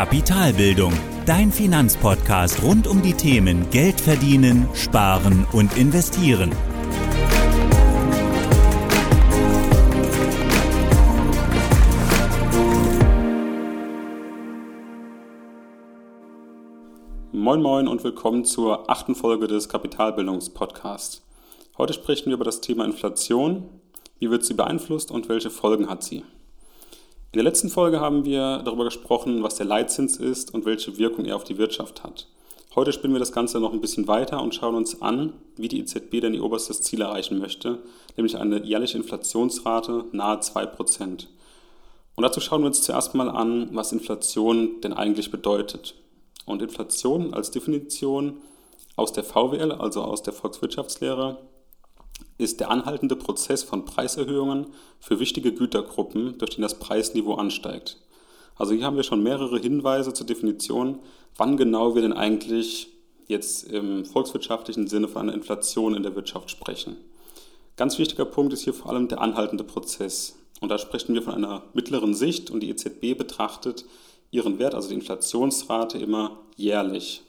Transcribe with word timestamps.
Kapitalbildung, 0.00 0.94
dein 1.26 1.52
Finanzpodcast 1.52 2.62
rund 2.62 2.86
um 2.86 3.02
die 3.02 3.12
Themen 3.12 3.68
Geld 3.68 4.00
verdienen, 4.00 4.66
sparen 4.72 5.46
und 5.52 5.76
investieren. 5.76 6.52
Moin 17.32 17.60
Moin 17.60 17.86
und 17.86 18.02
willkommen 18.02 18.46
zur 18.46 18.88
achten 18.88 19.14
Folge 19.14 19.48
des 19.48 19.68
Kapitalbildungspodcasts. 19.68 21.26
Heute 21.76 21.92
sprechen 21.92 22.28
wir 22.28 22.34
über 22.36 22.46
das 22.46 22.62
Thema 22.62 22.86
Inflation. 22.86 23.68
Wie 24.18 24.30
wird 24.30 24.46
sie 24.46 24.54
beeinflusst 24.54 25.10
und 25.10 25.28
welche 25.28 25.50
Folgen 25.50 25.90
hat 25.90 26.02
sie? 26.02 26.24
In 27.32 27.36
der 27.38 27.44
letzten 27.44 27.68
Folge 27.68 28.00
haben 28.00 28.24
wir 28.24 28.60
darüber 28.64 28.82
gesprochen, 28.82 29.44
was 29.44 29.54
der 29.54 29.66
Leitzins 29.66 30.16
ist 30.16 30.52
und 30.52 30.64
welche 30.64 30.98
Wirkung 30.98 31.26
er 31.26 31.36
auf 31.36 31.44
die 31.44 31.58
Wirtschaft 31.58 32.02
hat. 32.02 32.26
Heute 32.74 32.92
spinnen 32.92 33.14
wir 33.14 33.20
das 33.20 33.30
Ganze 33.30 33.60
noch 33.60 33.72
ein 33.72 33.80
bisschen 33.80 34.08
weiter 34.08 34.42
und 34.42 34.52
schauen 34.52 34.74
uns 34.74 35.00
an, 35.00 35.34
wie 35.56 35.68
die 35.68 35.78
EZB 35.78 36.20
denn 36.22 36.34
ihr 36.34 36.42
oberstes 36.42 36.82
Ziel 36.82 37.02
erreichen 37.02 37.38
möchte, 37.38 37.78
nämlich 38.16 38.36
eine 38.36 38.64
jährliche 38.64 38.98
Inflationsrate 38.98 40.06
nahe 40.10 40.38
2%. 40.40 41.28
Und 42.16 42.22
dazu 42.24 42.40
schauen 42.40 42.62
wir 42.62 42.66
uns 42.66 42.82
zuerst 42.82 43.14
mal 43.14 43.30
an, 43.30 43.68
was 43.76 43.92
Inflation 43.92 44.80
denn 44.80 44.92
eigentlich 44.92 45.30
bedeutet. 45.30 45.94
Und 46.46 46.62
Inflation 46.62 47.32
als 47.32 47.52
Definition 47.52 48.38
aus 48.96 49.12
der 49.12 49.22
VWL, 49.22 49.70
also 49.70 50.02
aus 50.02 50.24
der 50.24 50.32
Volkswirtschaftslehre, 50.32 51.38
ist 52.40 52.60
der 52.60 52.70
anhaltende 52.70 53.16
Prozess 53.16 53.62
von 53.62 53.84
Preiserhöhungen 53.84 54.66
für 54.98 55.20
wichtige 55.20 55.52
Gütergruppen, 55.52 56.38
durch 56.38 56.52
den 56.52 56.62
das 56.62 56.78
Preisniveau 56.78 57.34
ansteigt. 57.34 57.98
Also 58.56 58.74
hier 58.74 58.84
haben 58.84 58.96
wir 58.96 59.04
schon 59.04 59.22
mehrere 59.22 59.58
Hinweise 59.58 60.12
zur 60.12 60.26
Definition, 60.26 60.98
wann 61.36 61.56
genau 61.56 61.94
wir 61.94 62.02
denn 62.02 62.12
eigentlich 62.12 62.88
jetzt 63.26 63.64
im 63.64 64.04
volkswirtschaftlichen 64.04 64.86
Sinne 64.86 65.08
von 65.08 65.22
einer 65.22 65.34
Inflation 65.34 65.94
in 65.94 66.02
der 66.02 66.14
Wirtschaft 66.16 66.50
sprechen. 66.50 66.96
Ganz 67.76 67.98
wichtiger 67.98 68.26
Punkt 68.26 68.52
ist 68.52 68.62
hier 68.62 68.74
vor 68.74 68.90
allem 68.90 69.08
der 69.08 69.20
anhaltende 69.20 69.64
Prozess. 69.64 70.36
Und 70.60 70.68
da 70.68 70.78
sprechen 70.78 71.14
wir 71.14 71.22
von 71.22 71.34
einer 71.34 71.62
mittleren 71.72 72.12
Sicht 72.12 72.50
und 72.50 72.60
die 72.60 72.68
EZB 72.68 73.16
betrachtet 73.16 73.86
ihren 74.30 74.58
Wert, 74.58 74.74
also 74.74 74.88
die 74.88 74.94
Inflationsrate, 74.94 75.98
immer 75.98 76.40
jährlich. 76.56 77.22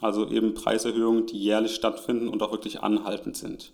Also 0.00 0.28
eben 0.28 0.54
Preiserhöhungen, 0.54 1.26
die 1.26 1.38
jährlich 1.38 1.74
stattfinden 1.74 2.28
und 2.28 2.42
auch 2.42 2.52
wirklich 2.52 2.82
anhaltend 2.82 3.36
sind. 3.36 3.72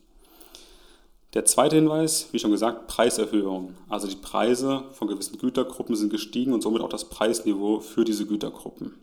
Der 1.35 1.45
zweite 1.45 1.75
Hinweis, 1.75 2.29
wie 2.31 2.39
schon 2.39 2.53
gesagt, 2.53 2.87
Preiserhöhung. 2.87 3.75
Also 3.89 4.07
die 4.07 4.15
Preise 4.15 4.85
von 4.93 5.09
gewissen 5.09 5.37
Gütergruppen 5.37 5.97
sind 5.97 6.11
gestiegen 6.11 6.53
und 6.53 6.63
somit 6.63 6.81
auch 6.81 6.89
das 6.89 7.09
Preisniveau 7.09 7.81
für 7.81 8.05
diese 8.05 8.25
Gütergruppen. 8.25 8.95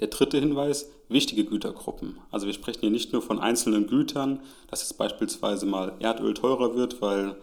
Der 0.00 0.08
dritte 0.08 0.38
Hinweis, 0.38 0.90
wichtige 1.10 1.44
Gütergruppen. 1.44 2.16
Also 2.30 2.46
wir 2.46 2.54
sprechen 2.54 2.80
hier 2.80 2.90
nicht 2.90 3.12
nur 3.12 3.20
von 3.20 3.38
einzelnen 3.38 3.86
Gütern, 3.86 4.40
dass 4.70 4.80
jetzt 4.80 4.96
beispielsweise 4.96 5.66
mal 5.66 5.92
Erdöl 6.00 6.32
teurer 6.32 6.74
wird, 6.74 7.02
weil 7.02 7.36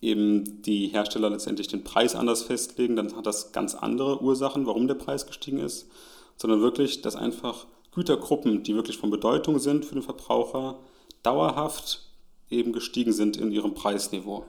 eben 0.00 0.60
die 0.62 0.88
Hersteller 0.88 1.30
letztendlich 1.30 1.68
den 1.68 1.84
Preis 1.84 2.16
anders 2.16 2.42
festlegen, 2.42 2.96
dann 2.96 3.14
hat 3.14 3.26
das 3.26 3.52
ganz 3.52 3.76
andere 3.76 4.20
Ursachen, 4.20 4.66
warum 4.66 4.88
der 4.88 4.94
Preis 4.94 5.28
gestiegen 5.28 5.58
ist, 5.58 5.86
sondern 6.36 6.60
wirklich, 6.60 7.02
dass 7.02 7.14
einfach 7.14 7.66
Gütergruppen, 7.94 8.64
die 8.64 8.74
wirklich 8.74 8.98
von 8.98 9.10
Bedeutung 9.10 9.60
sind 9.60 9.84
für 9.84 9.94
den 9.94 10.02
Verbraucher, 10.02 10.80
dauerhaft 11.22 12.11
eben 12.52 12.72
gestiegen 12.72 13.12
sind 13.12 13.36
in 13.36 13.52
ihrem 13.52 13.74
Preisniveau. 13.74 14.44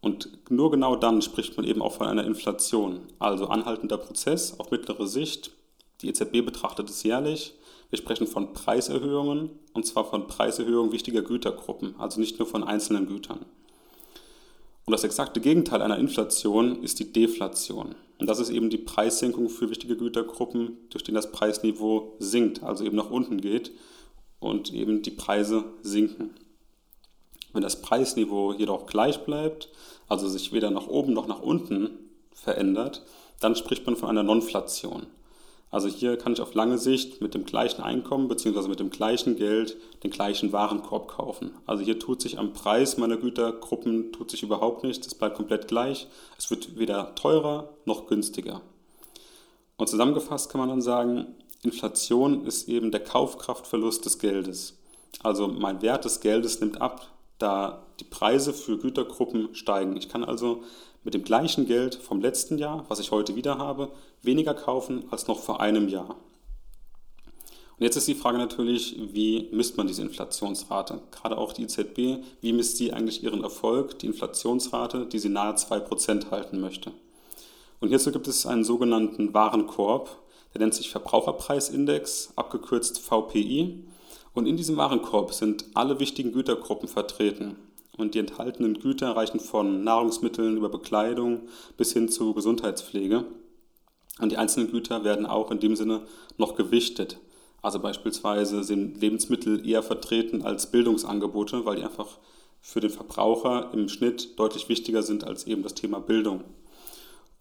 Und 0.00 0.50
nur 0.50 0.70
genau 0.72 0.96
dann 0.96 1.22
spricht 1.22 1.56
man 1.56 1.64
eben 1.64 1.80
auch 1.80 1.92
von 1.92 2.08
einer 2.08 2.24
Inflation, 2.24 3.00
also 3.20 3.46
anhaltender 3.46 3.96
Prozess 3.98 4.58
auf 4.58 4.72
mittlere 4.72 5.06
Sicht. 5.06 5.52
Die 6.00 6.08
EZB 6.08 6.44
betrachtet 6.44 6.90
es 6.90 7.04
jährlich. 7.04 7.54
Wir 7.90 7.98
sprechen 7.98 8.26
von 8.26 8.52
Preiserhöhungen 8.52 9.50
und 9.74 9.86
zwar 9.86 10.04
von 10.04 10.26
Preiserhöhungen 10.26 10.90
wichtiger 10.90 11.22
Gütergruppen, 11.22 11.94
also 11.98 12.18
nicht 12.18 12.38
nur 12.38 12.48
von 12.48 12.64
einzelnen 12.64 13.06
Gütern. 13.06 13.44
Und 14.84 14.90
das 14.90 15.04
exakte 15.04 15.40
Gegenteil 15.40 15.80
einer 15.80 15.98
Inflation 15.98 16.82
ist 16.82 16.98
die 16.98 17.12
Deflation. 17.12 17.94
Und 18.18 18.26
das 18.26 18.40
ist 18.40 18.50
eben 18.50 18.70
die 18.70 18.78
Preissenkung 18.78 19.48
für 19.48 19.70
wichtige 19.70 19.96
Gütergruppen, 19.96 20.78
durch 20.90 21.04
die 21.04 21.12
das 21.12 21.30
Preisniveau 21.30 22.16
sinkt, 22.18 22.64
also 22.64 22.84
eben 22.84 22.96
nach 22.96 23.10
unten 23.10 23.40
geht 23.40 23.70
und 24.42 24.72
eben 24.72 25.02
die 25.02 25.10
Preise 25.10 25.64
sinken. 25.82 26.30
Wenn 27.52 27.62
das 27.62 27.82
Preisniveau 27.82 28.52
jedoch 28.52 28.86
gleich 28.86 29.24
bleibt, 29.24 29.68
also 30.08 30.28
sich 30.28 30.52
weder 30.52 30.70
nach 30.70 30.86
oben 30.86 31.12
noch 31.12 31.26
nach 31.26 31.40
unten 31.40 31.90
verändert, 32.34 33.04
dann 33.40 33.56
spricht 33.56 33.86
man 33.86 33.96
von 33.96 34.08
einer 34.08 34.22
Nonflation. 34.22 35.06
Also 35.70 35.88
hier 35.88 36.18
kann 36.18 36.34
ich 36.34 36.40
auf 36.42 36.52
lange 36.52 36.76
Sicht 36.76 37.22
mit 37.22 37.32
dem 37.32 37.46
gleichen 37.46 37.82
Einkommen 37.82 38.28
bzw. 38.28 38.68
mit 38.68 38.78
dem 38.78 38.90
gleichen 38.90 39.36
Geld 39.36 39.78
den 40.04 40.10
gleichen 40.10 40.52
Warenkorb 40.52 41.08
kaufen. 41.08 41.52
Also 41.64 41.82
hier 41.82 41.98
tut 41.98 42.20
sich 42.20 42.38
am 42.38 42.52
Preis 42.52 42.98
meiner 42.98 43.16
Gütergruppen 43.16 44.12
tut 44.12 44.30
sich 44.30 44.42
überhaupt 44.42 44.84
nichts, 44.84 45.06
es 45.06 45.14
bleibt 45.14 45.36
komplett 45.36 45.68
gleich. 45.68 46.08
Es 46.36 46.50
wird 46.50 46.78
weder 46.78 47.14
teurer 47.14 47.70
noch 47.86 48.06
günstiger. 48.06 48.60
Und 49.78 49.88
zusammengefasst 49.88 50.50
kann 50.50 50.58
man 50.60 50.68
dann 50.68 50.82
sagen, 50.82 51.34
Inflation 51.64 52.44
ist 52.44 52.68
eben 52.68 52.90
der 52.90 53.04
Kaufkraftverlust 53.04 54.04
des 54.04 54.18
Geldes. 54.18 54.78
Also 55.22 55.46
mein 55.46 55.80
Wert 55.80 56.04
des 56.04 56.20
Geldes 56.20 56.60
nimmt 56.60 56.80
ab, 56.80 57.06
da 57.38 57.86
die 58.00 58.04
Preise 58.04 58.52
für 58.52 58.78
Gütergruppen 58.78 59.54
steigen. 59.54 59.96
Ich 59.96 60.08
kann 60.08 60.24
also 60.24 60.64
mit 61.04 61.14
dem 61.14 61.22
gleichen 61.22 61.66
Geld 61.66 61.94
vom 61.94 62.20
letzten 62.20 62.58
Jahr, 62.58 62.84
was 62.88 62.98
ich 62.98 63.10
heute 63.10 63.36
wieder 63.36 63.58
habe, 63.58 63.92
weniger 64.22 64.54
kaufen 64.54 65.04
als 65.10 65.28
noch 65.28 65.40
vor 65.40 65.60
einem 65.60 65.88
Jahr. 65.88 66.16
Und 67.78 67.84
jetzt 67.84 67.96
ist 67.96 68.08
die 68.08 68.14
Frage 68.14 68.38
natürlich, 68.38 68.96
wie 69.12 69.48
misst 69.52 69.76
man 69.76 69.86
diese 69.86 70.02
Inflationsrate? 70.02 71.00
Gerade 71.10 71.38
auch 71.38 71.52
die 71.52 71.64
EZB, 71.64 72.24
wie 72.40 72.52
misst 72.52 72.76
sie 72.76 72.92
eigentlich 72.92 73.22
ihren 73.22 73.42
Erfolg, 73.42 73.98
die 73.98 74.06
Inflationsrate, 74.06 75.06
die 75.06 75.18
sie 75.18 75.28
nahe 75.28 75.54
2% 75.54 76.30
halten 76.30 76.60
möchte? 76.60 76.92
Und 77.80 77.88
hierzu 77.88 78.12
gibt 78.12 78.28
es 78.28 78.46
einen 78.46 78.62
sogenannten 78.62 79.34
Warenkorb, 79.34 80.21
der 80.52 80.60
nennt 80.60 80.74
sich 80.74 80.90
Verbraucherpreisindex, 80.90 82.32
abgekürzt 82.36 82.98
VPI. 82.98 83.84
Und 84.34 84.46
in 84.46 84.56
diesem 84.56 84.76
Warenkorb 84.76 85.32
sind 85.32 85.66
alle 85.74 86.00
wichtigen 86.00 86.32
Gütergruppen 86.32 86.88
vertreten. 86.88 87.56
Und 87.96 88.14
die 88.14 88.18
enthaltenen 88.18 88.78
Güter 88.80 89.14
reichen 89.14 89.40
von 89.40 89.84
Nahrungsmitteln 89.84 90.56
über 90.56 90.70
Bekleidung 90.70 91.42
bis 91.76 91.92
hin 91.92 92.08
zu 92.08 92.32
Gesundheitspflege. 92.32 93.24
Und 94.18 94.32
die 94.32 94.38
einzelnen 94.38 94.70
Güter 94.70 95.04
werden 95.04 95.26
auch 95.26 95.50
in 95.50 95.60
dem 95.60 95.76
Sinne 95.76 96.02
noch 96.38 96.54
gewichtet. 96.54 97.18
Also 97.60 97.78
beispielsweise 97.78 98.64
sind 98.64 99.00
Lebensmittel 99.00 99.66
eher 99.66 99.82
vertreten 99.82 100.42
als 100.42 100.70
Bildungsangebote, 100.70 101.64
weil 101.64 101.76
die 101.76 101.84
einfach 101.84 102.18
für 102.60 102.80
den 102.80 102.90
Verbraucher 102.90 103.70
im 103.72 103.88
Schnitt 103.88 104.38
deutlich 104.38 104.68
wichtiger 104.68 105.02
sind 105.02 105.24
als 105.24 105.46
eben 105.46 105.62
das 105.62 105.74
Thema 105.74 106.00
Bildung. 106.00 106.44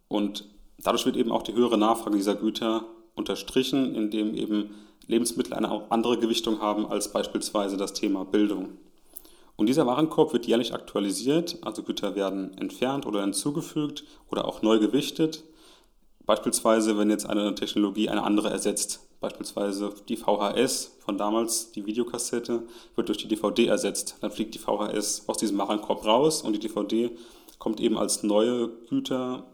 Und 0.07 0.45
dadurch 0.78 1.05
wird 1.05 1.16
eben 1.16 1.31
auch 1.31 1.43
die 1.43 1.53
höhere 1.53 1.78
Nachfrage 1.78 2.17
dieser 2.17 2.35
Güter 2.35 2.85
unterstrichen, 3.16 3.95
indem 3.95 4.35
eben 4.35 4.72
Lebensmittel 5.07 5.53
eine 5.53 5.91
andere 5.91 6.17
Gewichtung 6.17 6.61
haben 6.61 6.85
als 6.85 7.11
beispielsweise 7.11 7.77
das 7.77 7.94
Thema 7.94 8.25
Bildung. 8.25 8.77
Und 9.55 9.67
dieser 9.67 9.85
Warenkorb 9.85 10.33
wird 10.33 10.47
jährlich 10.47 10.73
aktualisiert, 10.73 11.59
also 11.61 11.83
Güter 11.83 12.16
werden 12.16 12.57
entfernt 12.57 13.05
oder 13.05 13.22
hinzugefügt 13.22 14.05
oder 14.29 14.45
auch 14.45 14.61
neu 14.61 14.79
gewichtet. 14.79 15.44
Beispielsweise, 16.25 16.97
wenn 16.97 17.09
jetzt 17.09 17.25
eine 17.25 17.53
Technologie 17.55 18.09
eine 18.09 18.23
andere 18.23 18.49
ersetzt. 18.49 19.07
Beispielsweise 19.19 19.93
die 20.09 20.17
VHS 20.17 20.97
von 20.99 21.17
damals, 21.17 21.72
die 21.73 21.85
Videokassette, 21.85 22.63
wird 22.95 23.07
durch 23.07 23.19
die 23.19 23.28
DVD 23.28 23.67
ersetzt. 23.67 24.17
Dann 24.22 24.31
fliegt 24.31 24.55
die 24.55 24.59
VHS 24.59 25.25
aus 25.28 25.38
diesem 25.38 25.57
Warenkorb 25.59 26.05
raus 26.05 26.41
und 26.41 26.53
die 26.53 26.59
DVD 26.59 27.11
kommt 27.59 27.79
eben 27.79 27.99
als 27.99 28.23
neue 28.23 28.69
Güter 28.90 29.46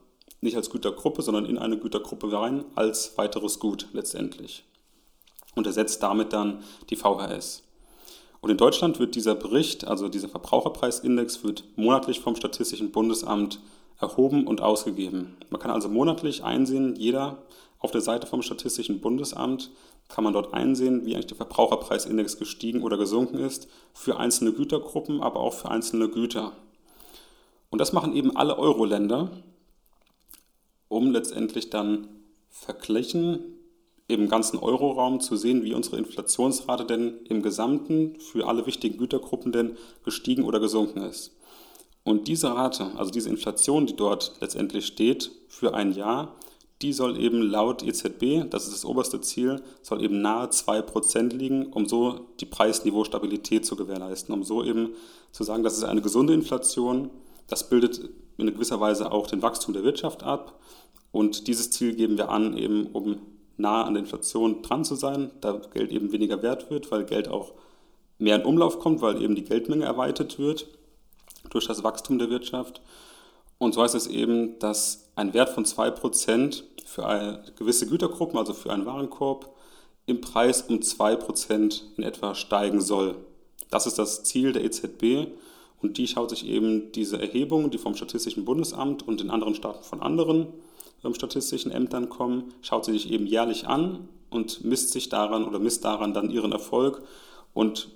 nicht 0.42 0.56
als 0.56 0.69
Gütergruppe, 0.69 1.22
sondern 1.22 1.45
in 1.45 1.57
eine 1.57 1.78
Gütergruppe 1.78 2.31
rein 2.31 2.66
als 2.75 3.18
weiteres 3.18 3.60
Gut 3.60 3.88
letztendlich 3.94 4.63
und 5.56 5.66
ersetzt 5.66 6.04
damit 6.04 6.34
dann 6.34 6.63
die 6.89 6.95
VHS. 6.95 7.63
Und 8.39 8.51
in 8.51 8.57
Deutschland 8.57 9.00
wird 9.00 9.16
dieser 9.16 9.36
Bericht, 9.36 9.88
also 9.88 10.07
dieser 10.07 10.30
Verbraucherpreisindex, 10.30 11.44
wird 11.44 11.63
monatlich 11.75 12.19
vom 12.19 12.36
Statistischen 12.36 12.92
Bundesamt 12.92 13.60
erhoben 14.00 14.45
und 14.45 14.62
ausgegeben. 14.62 15.38
Man 15.50 15.60
kann 15.60 15.72
also 15.72 15.89
monatlich 15.89 16.44
einsehen, 16.44 16.95
jeder 16.95 17.44
auf 17.80 17.92
der 17.92 18.01
Seite 18.01 18.28
vom 18.28 18.42
Statistischen 18.42 19.01
Bundesamt 19.01 19.72
kann 20.07 20.24
man 20.24 20.34
dort 20.34 20.54
einsehen, 20.54 21.06
wie 21.06 21.16
eigentlich 21.16 21.28
der 21.28 21.38
Verbraucherpreisindex 21.38 22.38
gestiegen 22.38 22.84
oder 22.84 22.98
gesunken 22.98 23.39
ist 23.39 23.68
für 23.94 24.18
einzelne 24.18 24.54
Gütergruppen, 24.54 25.22
aber 25.22 25.39
auch 25.39 25.54
für 25.54 25.69
einzelne 25.69 26.07
Güter. 26.07 26.54
Und 27.69 27.80
das 27.80 27.92
machen 27.92 28.16
eben 28.16 28.36
alle 28.36 28.57
Euro-Länder 28.57 29.31
um 30.88 31.12
letztendlich 31.12 31.69
dann 31.69 32.07
verglichen 32.50 33.57
im 34.07 34.30
ganzen 34.30 34.57
Euroraum 34.57 35.19
zu 35.19 35.36
sehen, 35.36 35.63
wie 35.63 35.74
unsere 35.74 35.98
Inflationsrate 35.98 36.86
denn 36.86 37.19
im 37.28 37.42
Gesamten 37.42 38.19
für 38.19 38.48
alle 38.48 38.66
wichtigen 38.66 38.98
Gütergruppen 38.98 39.51
denn 39.51 39.78
gestiegen 40.04 40.44
oder 40.44 40.60
gesunken 40.60 41.01
ist. 41.01 41.36
Und 42.04 42.30
diese 42.30 42.56
Rate, 42.56 42.92
also 42.95 43.12
diese 43.12 43.30
Inflation, 43.30 43.86
die 43.86 43.95
dort 43.95 44.38
letztendlich 44.39 44.86
steht 44.86 45.31
für 45.50 45.74
ein 45.74 45.92
Jahr, 45.92 46.38
die 46.81 46.94
soll 46.94 47.19
eben 47.19 47.42
laut 47.42 47.84
EZB, 47.84 48.50
das 48.50 48.66
ist 48.66 48.74
das 48.74 48.86
oberste 48.86 49.19
Ziel, 49.19 49.62
soll 49.81 50.04
eben 50.04 50.22
nahe 50.22 50.48
2% 50.48 51.34
liegen, 51.34 51.74
um 51.74 51.86
so 51.86 52.28
die 52.39 52.45
Preisniveaustabilität 52.45 53.66
zu 53.66 53.75
gewährleisten, 53.75 54.34
um 54.34 54.44
so 54.44 54.63
eben 54.63 54.92
zu 55.31 55.44
sagen, 55.44 55.63
das 55.63 55.78
ist 55.78 55.84
eine 55.84 56.01
gesunde 56.01 56.34
Inflation, 56.34 57.10
das 57.48 57.70
bildet 57.70 58.10
in 58.38 58.54
gewisser 58.54 58.80
Weise 58.80 59.12
auch 59.12 59.28
den 59.28 59.42
Wachstum 59.42 59.74
der 59.74 59.84
Wirtschaft 59.84 60.24
ab 60.24 60.60
und 61.12 61.48
dieses 61.48 61.72
Ziel 61.72 61.96
geben 61.96 62.18
wir 62.18 62.30
an, 62.30 62.56
eben 62.58 62.88
um 62.88 63.18
nah 63.58 63.84
an 63.84 63.96
der 63.96 64.04
Inflation 64.04 64.62
dran 64.62 64.86
zu 64.86 64.96
sein, 64.96 65.32
da 65.42 65.54
Geld 65.74 65.92
eben 65.92 66.12
weniger 66.12 66.42
wert 66.44 66.70
wird, 66.70 66.92
weil 66.92 67.06
Geld 67.06 67.28
auch 67.28 67.54
mehr 68.20 68.36
in 68.36 68.46
Umlauf 68.46 68.80
kommt, 68.80 69.02
weil 69.02 69.22
eben 69.22 69.36
die 69.36 69.44
Geldmenge 69.44 69.86
erweitert 69.86 70.38
wird 70.40 70.68
durch 71.50 71.68
das 71.68 71.84
Wachstum 71.84 72.20
der 72.20 72.30
Wirtschaft. 72.30 72.82
Und 73.58 73.74
so 73.74 73.82
heißt 73.82 73.96
es 73.96 74.08
eben, 74.08 74.60
dass 74.60 75.10
ein 75.16 75.34
Wert 75.34 75.50
von 75.50 75.66
2% 75.66 76.64
für 76.86 77.44
gewisse 77.56 77.88
Gütergruppen, 77.88 78.38
also 78.38 78.54
für 78.54 78.72
einen 78.72 78.86
Warenkorb, 78.86 79.56
im 80.06 80.22
Preis 80.22 80.62
um 80.62 80.78
2% 80.78 81.82
in 81.98 82.04
etwa 82.04 82.36
steigen 82.36 82.82
soll. 82.82 83.16
Das 83.70 83.88
ist 83.88 83.98
das 83.98 84.24
Ziel 84.24 84.54
der 84.54 84.64
EZB 84.64 85.28
und 85.81 85.97
die 85.97 86.07
schaut 86.07 86.29
sich 86.29 86.45
eben 86.47 86.91
diese 86.91 87.21
Erhebungen, 87.21 87.69
die 87.69 87.77
vom 87.77 87.95
Statistischen 87.95 88.45
Bundesamt 88.45 89.07
und 89.07 89.21
in 89.21 89.29
anderen 89.29 89.56
Staaten 89.56 89.83
von 89.83 90.01
anderen 90.01 90.47
ähm, 91.03 91.13
statistischen 91.13 91.71
Ämtern 91.71 92.09
kommen, 92.09 92.53
schaut 92.62 92.85
sie 92.85 92.94
sich 92.94 93.12
eben 93.12 93.27
jährlich 93.27 93.68
an 93.68 94.09
und 94.29 94.63
misst 94.63 94.91
sich 94.91 95.09
daran 95.09 95.45
oder 95.45 95.59
misst 95.59 95.85
daran 95.85 96.13
dann 96.13 96.29
ihren 96.29 96.51
Erfolg 96.51 97.03
und 97.53 97.89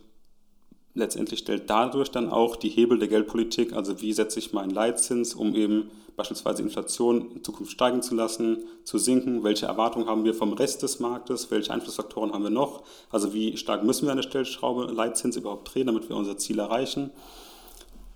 letztendlich 0.93 1.39
stellt 1.39 1.69
dadurch 1.69 2.09
dann 2.09 2.29
auch 2.29 2.55
die 2.55 2.69
Hebel 2.69 2.99
der 2.99 3.07
Geldpolitik, 3.07 3.73
also 3.73 4.01
wie 4.01 4.13
setze 4.13 4.39
ich 4.39 4.53
meinen 4.53 4.71
Leitzins, 4.71 5.33
um 5.33 5.55
eben 5.55 5.89
beispielsweise 6.17 6.61
Inflation 6.61 7.31
in 7.35 7.43
Zukunft 7.43 7.71
steigen 7.71 8.01
zu 8.01 8.13
lassen, 8.13 8.65
zu 8.83 8.97
sinken, 8.97 9.43
welche 9.43 9.65
Erwartungen 9.65 10.07
haben 10.07 10.25
wir 10.25 10.33
vom 10.33 10.53
Rest 10.53 10.83
des 10.83 10.99
Marktes, 10.99 11.49
welche 11.49 11.71
Einflussfaktoren 11.71 12.33
haben 12.33 12.43
wir 12.43 12.49
noch, 12.49 12.83
also 13.09 13.33
wie 13.33 13.55
stark 13.57 13.83
müssen 13.83 14.05
wir 14.05 14.11
an 14.11 14.17
der 14.17 14.23
Stellschraube 14.23 14.91
Leitzins 14.91 15.37
überhaupt 15.37 15.73
drehen, 15.73 15.87
damit 15.87 16.09
wir 16.09 16.15
unser 16.15 16.37
Ziel 16.37 16.59
erreichen. 16.59 17.11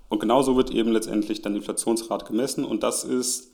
Und 0.09 0.19
genauso 0.19 0.55
wird 0.55 0.71
eben 0.71 0.91
letztendlich 0.91 1.41
dann 1.41 1.53
die 1.53 1.59
Inflationsrate 1.59 2.25
gemessen 2.25 2.63
und 2.63 2.83
das 2.83 3.03
ist 3.03 3.51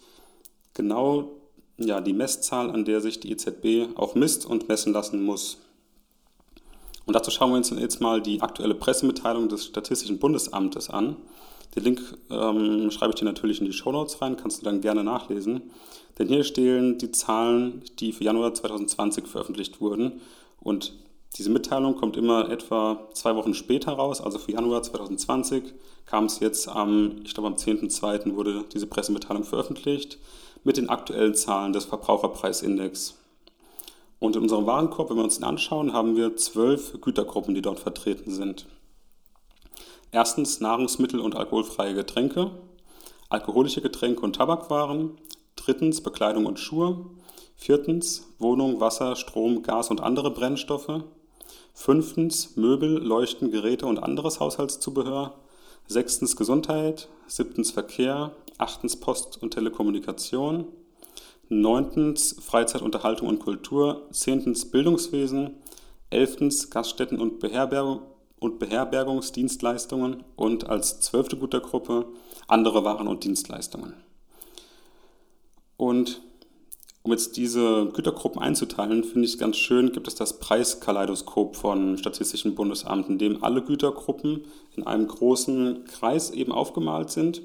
genau 0.73 1.31
ja, 1.77 2.01
die 2.01 2.13
Messzahl, 2.13 2.69
an 2.69 2.85
der 2.85 3.01
sich 3.01 3.19
die 3.19 3.31
EZB 3.31 3.97
auch 3.97 4.15
misst 4.15 4.45
und 4.45 4.67
messen 4.67 4.93
lassen 4.93 5.23
muss. 5.23 5.57
Und 7.05 7.15
dazu 7.15 7.31
schauen 7.31 7.51
wir 7.51 7.57
uns 7.57 7.69
jetzt 7.71 8.01
mal 8.01 8.21
die 8.21 8.41
aktuelle 8.41 8.75
Pressemitteilung 8.75 9.49
des 9.49 9.65
Statistischen 9.65 10.19
Bundesamtes 10.19 10.89
an. 10.89 11.15
Den 11.75 11.83
Link 11.83 12.01
ähm, 12.29 12.91
schreibe 12.91 13.13
ich 13.13 13.19
dir 13.19 13.25
natürlich 13.25 13.59
in 13.59 13.65
die 13.65 13.73
Show 13.73 13.91
Notes 13.91 14.21
rein, 14.21 14.37
kannst 14.37 14.61
du 14.61 14.65
dann 14.65 14.81
gerne 14.81 15.03
nachlesen. 15.03 15.61
Denn 16.19 16.27
hier 16.27 16.43
stehen 16.43 16.97
die 16.97 17.11
Zahlen, 17.11 17.81
die 17.99 18.11
für 18.11 18.23
Januar 18.23 18.53
2020 18.53 19.27
veröffentlicht 19.27 19.81
wurden. 19.81 20.21
Und 20.59 20.93
diese 21.37 21.49
Mitteilung 21.49 21.95
kommt 21.95 22.17
immer 22.17 22.49
etwa 22.49 23.07
zwei 23.13 23.35
Wochen 23.35 23.53
später 23.53 23.93
raus, 23.93 24.19
also 24.19 24.37
für 24.37 24.51
Januar 24.51 24.83
2020 24.83 25.73
kam 26.05 26.25
es 26.25 26.39
jetzt 26.39 26.67
am, 26.67 27.21
ich 27.23 27.33
glaube 27.33 27.47
am 27.47 27.55
10.2. 27.55 28.35
wurde 28.35 28.65
diese 28.73 28.87
Pressemitteilung 28.87 29.45
veröffentlicht 29.45 30.19
mit 30.63 30.77
den 30.77 30.89
aktuellen 30.89 31.33
Zahlen 31.33 31.71
des 31.71 31.85
Verbraucherpreisindex. 31.85 33.17
Und 34.19 34.35
in 34.35 34.43
unserem 34.43 34.67
Warenkorb, 34.67 35.09
wenn 35.09 35.17
wir 35.17 35.23
uns 35.23 35.37
den 35.37 35.45
anschauen, 35.45 35.93
haben 35.93 36.15
wir 36.15 36.35
zwölf 36.35 36.99
Gütergruppen, 37.01 37.55
die 37.55 37.61
dort 37.61 37.79
vertreten 37.79 38.31
sind. 38.31 38.67
Erstens 40.11 40.59
Nahrungsmittel 40.59 41.21
und 41.21 41.35
alkoholfreie 41.35 41.95
Getränke, 41.95 42.51
alkoholische 43.29 43.81
Getränke 43.81 44.21
und 44.21 44.35
Tabakwaren, 44.35 45.17
drittens 45.55 46.01
Bekleidung 46.01 46.45
und 46.45 46.59
Schuhe, 46.59 47.05
viertens 47.55 48.27
Wohnung, 48.37 48.81
Wasser, 48.81 49.15
Strom, 49.15 49.63
Gas 49.63 49.89
und 49.89 50.01
andere 50.01 50.29
Brennstoffe, 50.29 51.03
fünftens 51.73 52.55
Möbel, 52.55 52.97
Leuchten, 52.97 53.51
Geräte 53.51 53.85
und 53.85 53.99
anderes 54.01 54.39
Haushaltszubehör, 54.39 55.35
sechstens 55.87 56.35
Gesundheit, 56.35 57.09
siebtens 57.27 57.71
Verkehr, 57.71 58.31
achtens 58.57 58.99
Post 58.99 59.41
und 59.41 59.53
Telekommunikation, 59.53 60.67
neuntens 61.49 62.37
Freizeit, 62.41 62.81
Unterhaltung 62.81 63.27
und 63.27 63.39
Kultur, 63.39 64.07
zehntens 64.11 64.71
Bildungswesen, 64.71 65.55
elftens 66.09 66.69
Gaststätten 66.69 67.19
und, 67.19 67.39
Beherbergung, 67.39 68.01
und 68.39 68.57
Beherbergungsdienstleistungen. 68.59 70.23
Und 70.35 70.69
als 70.69 70.99
zwölfte 71.01 71.37
Gütergruppe 71.37 72.07
andere 72.47 72.83
Waren 72.83 73.07
und 73.07 73.23
Dienstleistungen. 73.23 73.93
Und 75.77 76.21
um 77.03 77.11
jetzt 77.11 77.35
diese 77.37 77.87
Gütergruppen 77.93 78.41
einzuteilen, 78.41 79.03
finde 79.03 79.27
ich 79.27 79.39
ganz 79.39 79.57
schön, 79.57 79.91
gibt 79.91 80.07
es 80.07 80.15
das 80.15 80.39
Preiskaleidoskop 80.39 81.55
von 81.55 81.97
Statistischen 81.97 82.53
Bundesamt, 82.53 83.09
in 83.09 83.17
dem 83.17 83.43
alle 83.43 83.63
Gütergruppen 83.63 84.45
in 84.75 84.85
einem 84.85 85.07
großen 85.07 85.85
Kreis 85.85 86.29
eben 86.29 86.51
aufgemalt 86.51 87.09
sind 87.09 87.41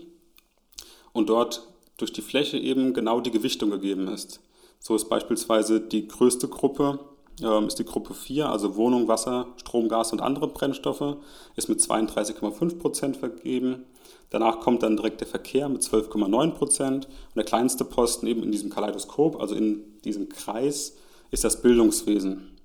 und 1.13 1.31
dort 1.31 1.69
durch 1.97 2.13
die 2.13 2.23
Fläche 2.23 2.59
eben 2.59 2.93
genau 2.93 3.21
die 3.21 3.31
Gewichtung 3.31 3.71
gegeben 3.71 4.09
ist. 4.09 4.41
So 4.79 4.95
ist 4.95 5.09
beispielsweise 5.09 5.81
die 5.81 6.07
größte 6.07 6.49
Gruppe, 6.49 6.99
äh, 7.43 7.67
ist 7.67 7.79
die 7.79 7.85
Gruppe 7.85 8.15
4, 8.15 8.49
also 8.49 8.77
Wohnung, 8.77 9.09
Wasser, 9.09 9.49
Strom, 9.57 9.89
Gas 9.89 10.13
und 10.13 10.21
andere 10.21 10.49
Brennstoffe, 10.49 11.17
ist 11.57 11.69
mit 11.69 11.81
32,5 11.81 12.79
Prozent 12.79 13.17
vergeben. 13.17 13.85
Danach 14.31 14.61
kommt 14.61 14.83
dann 14.83 14.97
direkt 14.97 15.21
der 15.21 15.29
Verkehr 15.29 15.69
mit 15.69 15.83
12,9 15.83 16.51
Prozent. 16.53 17.07
Und 17.07 17.37
der 17.37 17.45
kleinste 17.45 17.85
Posten 17.85 18.27
eben 18.27 18.43
in 18.43 18.51
diesem 18.51 18.71
Kaleidoskop, 18.71 19.41
also 19.41 19.55
in 19.55 19.85
diesem 20.05 20.29
Kreis, 20.29 20.97
ist 21.31 21.45
das 21.45 21.63
Bildungswesen. 21.63 22.57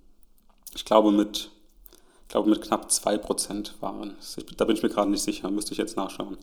Ich 0.75 0.85
glaube 0.85 1.11
mit, 1.11 1.49
ich 2.23 2.27
glaube 2.29 2.49
mit 2.49 2.61
knapp 2.61 2.91
2 2.91 3.17
Prozent 3.17 3.75
waren. 3.79 4.15
Da 4.57 4.65
bin 4.65 4.75
ich 4.75 4.83
mir 4.83 4.89
gerade 4.89 5.11
nicht 5.11 5.23
sicher, 5.23 5.51
müsste 5.51 5.73
ich 5.73 5.77
jetzt 5.77 5.97
nachschauen. 5.97 6.37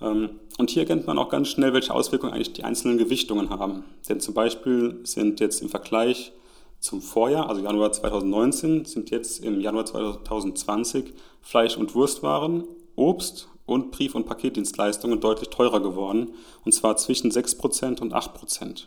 Ähm, 0.00 0.30
und 0.58 0.70
hier 0.70 0.82
erkennt 0.82 1.06
man 1.06 1.18
auch 1.18 1.28
ganz 1.28 1.48
schnell, 1.48 1.72
welche 1.72 1.94
Auswirkungen 1.94 2.32
eigentlich 2.32 2.52
die 2.52 2.64
einzelnen 2.64 2.98
Gewichtungen 2.98 3.50
haben. 3.50 3.84
Denn 4.08 4.20
zum 4.20 4.34
Beispiel 4.34 5.00
sind 5.04 5.40
jetzt 5.40 5.62
im 5.62 5.68
Vergleich 5.68 6.32
zum 6.80 7.02
Vorjahr, 7.02 7.48
also 7.48 7.62
Januar 7.62 7.92
2019, 7.92 8.86
sind 8.86 9.10
jetzt 9.10 9.44
im 9.44 9.60
Januar 9.60 9.86
2020 9.86 11.12
Fleisch- 11.42 11.76
und 11.76 11.94
Wurstwaren, 11.94 12.64
Obst 12.96 13.48
und 13.66 13.90
Brief- 13.92 14.14
und 14.14 14.26
Paketdienstleistungen 14.26 15.20
deutlich 15.20 15.50
teurer 15.50 15.80
geworden, 15.80 16.34
und 16.64 16.72
zwar 16.72 16.96
zwischen 16.96 17.30
6% 17.30 18.00
und 18.00 18.14
8%. 18.14 18.86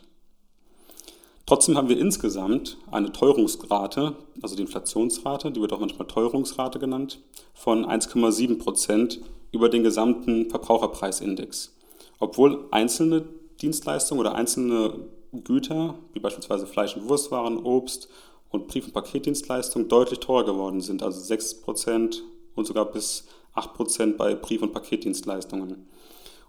Trotzdem 1.46 1.76
haben 1.76 1.88
wir 1.88 1.98
insgesamt 1.98 2.78
eine 2.90 3.12
Teuerungsrate, 3.12 4.16
also 4.42 4.56
die 4.56 4.62
Inflationsrate, 4.62 5.52
die 5.52 5.60
wird 5.60 5.72
auch 5.72 5.80
manchmal 5.80 6.08
Teuerungsrate 6.08 6.78
genannt, 6.78 7.20
von 7.52 7.84
1,7 7.84 8.58
Prozent 8.58 9.20
über 9.52 9.68
den 9.68 9.84
gesamten 9.84 10.50
Verbraucherpreisindex. 10.50 11.76
Obwohl 12.18 12.66
einzelne 12.70 13.24
Dienstleistungen 13.60 14.20
oder 14.20 14.34
einzelne 14.34 14.94
Güter, 15.42 15.94
wie 16.12 16.20
beispielsweise 16.20 16.66
Fleisch- 16.66 16.96
und 16.96 17.08
Wurstwaren, 17.08 17.58
Obst 17.64 18.08
und 18.50 18.68
Brief- 18.68 18.86
und 18.86 18.92
Paketdienstleistungen, 18.92 19.88
deutlich 19.88 20.20
teurer 20.20 20.44
geworden 20.44 20.80
sind, 20.80 21.02
also 21.02 21.20
6 21.20 21.62
Prozent 21.62 22.22
und 22.54 22.66
sogar 22.66 22.84
bis 22.84 23.26
8 23.54 23.74
Prozent 23.74 24.16
bei 24.16 24.34
Brief- 24.34 24.62
und 24.62 24.72
Paketdienstleistungen. 24.72 25.88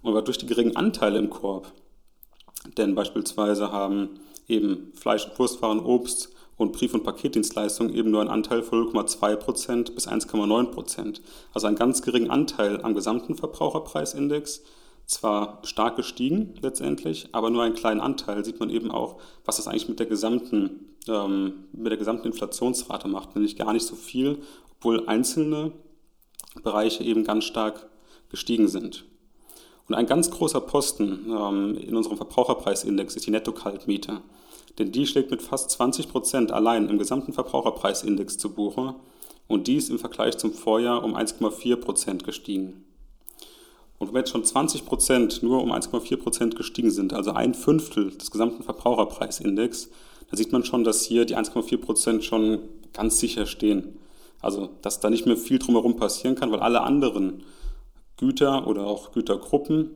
Und 0.02 0.28
durch 0.28 0.38
die 0.38 0.46
geringen 0.46 0.76
Anteile 0.76 1.18
im 1.18 1.32
Korb, 1.32 1.72
denn 2.78 2.94
beispielsweise 2.94 3.72
haben 3.72 4.20
eben 4.48 4.92
Fleisch- 4.94 5.26
und 5.26 5.40
Wurstwaren, 5.40 5.80
Obst 5.80 6.30
und 6.58 6.72
Brief- 6.72 6.94
und 6.94 7.04
Paketdienstleistungen 7.04 7.94
eben 7.94 8.12
nur 8.12 8.22
einen 8.22 8.30
Anteil 8.30 8.64
von 8.64 8.88
0,2% 8.88 9.94
bis 9.94 10.08
1,9%. 10.08 11.22
Also 11.54 11.68
einen 11.68 11.76
ganz 11.76 12.02
geringen 12.02 12.30
Anteil 12.30 12.82
am 12.82 12.94
gesamten 12.94 13.36
Verbraucherpreisindex. 13.36 14.62
Zwar 15.06 15.60
stark 15.64 15.98
gestiegen 15.98 16.56
letztendlich, 16.62 17.30
aber 17.32 17.50
nur 17.50 17.64
einen 17.64 17.76
kleinen 17.76 18.02
Anteil 18.02 18.44
sieht 18.44 18.60
man 18.60 18.70
eben 18.70 18.90
auch, 18.90 19.18
was 19.44 19.58
das 19.58 19.68
eigentlich 19.68 19.88
mit 19.88 20.00
der 20.00 20.08
gesamten, 20.08 20.96
ähm, 21.08 21.66
mit 21.74 21.92
der 21.92 21.98
gesamten 21.98 22.28
Inflationsrate 22.28 23.08
macht, 23.08 23.36
nämlich 23.36 23.56
gar 23.56 23.72
nicht 23.74 23.86
so 23.86 23.96
viel, 23.96 24.40
obwohl 24.72 25.08
einzelne 25.08 25.72
Bereiche 26.64 27.04
eben 27.04 27.24
ganz 27.24 27.44
stark 27.44 27.88
gestiegen 28.30 28.68
sind. 28.68 29.06
Und 29.88 29.94
ein 29.94 30.08
ganz 30.08 30.32
großer 30.32 30.62
Posten 30.62 31.28
ähm, 31.30 31.78
in 31.78 31.96
unserem 31.96 32.18
Verbraucherpreisindex 32.18 33.16
ist 33.16 33.28
die 33.28 33.32
Netto-Kaltmiete. 33.32 34.22
Denn 34.80 34.92
die 34.92 35.06
schlägt 35.06 35.32
mit 35.32 35.42
fast 35.42 35.70
20 35.72 36.10
Prozent 36.10 36.52
allein 36.52 36.90
im 36.90 36.98
gesamten 36.98 37.34
Verbraucherpreisindex 37.34 38.38
zu 38.38 38.54
Buche 38.54 38.96
und 39.48 39.68
dies 39.68 39.90
im 39.90 40.00
Vergleich 40.00 40.38
zum 40.38 40.54
Vorjahr 40.54 41.04
um 41.04 41.16
1,4 41.16 41.76
Prozent 41.76 42.24
gestiegen. 42.24 42.84
Und 43.98 44.10
wenn 44.10 44.18
jetzt 44.18 44.32
schon 44.32 44.44
20 44.44 44.86
Prozent 44.86 45.42
nur 45.42 45.62
um 45.62 45.72
1,4 45.72 46.18
Prozent 46.18 46.56
gestiegen 46.56 46.92
sind, 46.92 47.14
also 47.14 47.32
ein 47.32 47.54
Fünftel 47.54 48.12
des 48.12 48.30
gesamten 48.32 48.64
Verbraucherpreisindex, 48.64 49.90
dann 50.30 50.38
sieht 50.38 50.52
man 50.52 50.64
schon, 50.64 50.84
dass 50.84 51.04
hier 51.04 51.26
die 51.26 51.38
1,4 51.38 51.78
Prozent 51.78 52.24
schon 52.24 52.60
ganz 52.94 53.20
sicher 53.20 53.46
stehen. 53.46 53.98
Also, 54.42 54.70
dass 54.82 55.00
da 55.00 55.10
nicht 55.10 55.26
mehr 55.26 55.38
viel 55.38 55.60
drumherum 55.60 55.96
passieren 55.96 56.36
kann, 56.36 56.52
weil 56.52 56.60
alle 56.60 56.82
anderen 56.82 57.44
Güter 58.18 58.68
oder 58.68 58.86
auch 58.86 59.12
Gütergruppen 59.12 59.92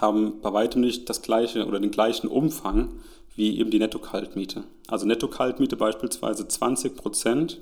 haben 0.00 0.40
bei 0.40 0.52
weitem 0.52 0.80
nicht 0.80 1.08
das 1.08 1.22
gleiche 1.22 1.66
oder 1.66 1.80
den 1.80 1.90
gleichen 1.90 2.28
Umfang 2.28 2.90
wie 3.34 3.58
eben 3.58 3.70
die 3.70 3.78
Netto-Kaltmiete. 3.78 4.64
Also 4.88 5.06
Netto-Kaltmiete 5.06 5.76
beispielsweise 5.76 6.48
20 6.48 6.96
Prozent. 6.96 7.60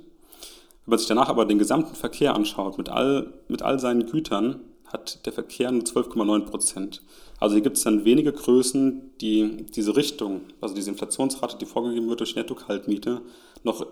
Wenn 0.84 0.90
man 0.90 0.98
sich 0.98 1.08
danach 1.08 1.28
aber 1.28 1.46
den 1.46 1.58
gesamten 1.58 1.96
Verkehr 1.96 2.34
anschaut, 2.34 2.78
mit 2.78 2.88
all, 2.88 3.32
mit 3.48 3.62
all 3.62 3.80
seinen 3.80 4.06
Gütern, 4.06 4.60
hat 4.94 5.26
der 5.26 5.34
Verkehr 5.34 5.70
nur 5.70 5.82
12,9 5.82 6.46
Prozent. 6.46 7.02
Also 7.38 7.56
hier 7.56 7.62
gibt 7.62 7.76
es 7.76 7.82
dann 7.82 8.06
wenige 8.06 8.32
Größen, 8.32 9.10
die 9.20 9.66
diese 9.74 9.96
Richtung, 9.96 10.40
also 10.62 10.74
diese 10.74 10.90
Inflationsrate, 10.90 11.58
die 11.58 11.66
vorgegeben 11.66 12.08
wird 12.08 12.20
durch 12.20 12.36
Netto-Kaltmiete, 12.36 13.20
noch 13.64 13.86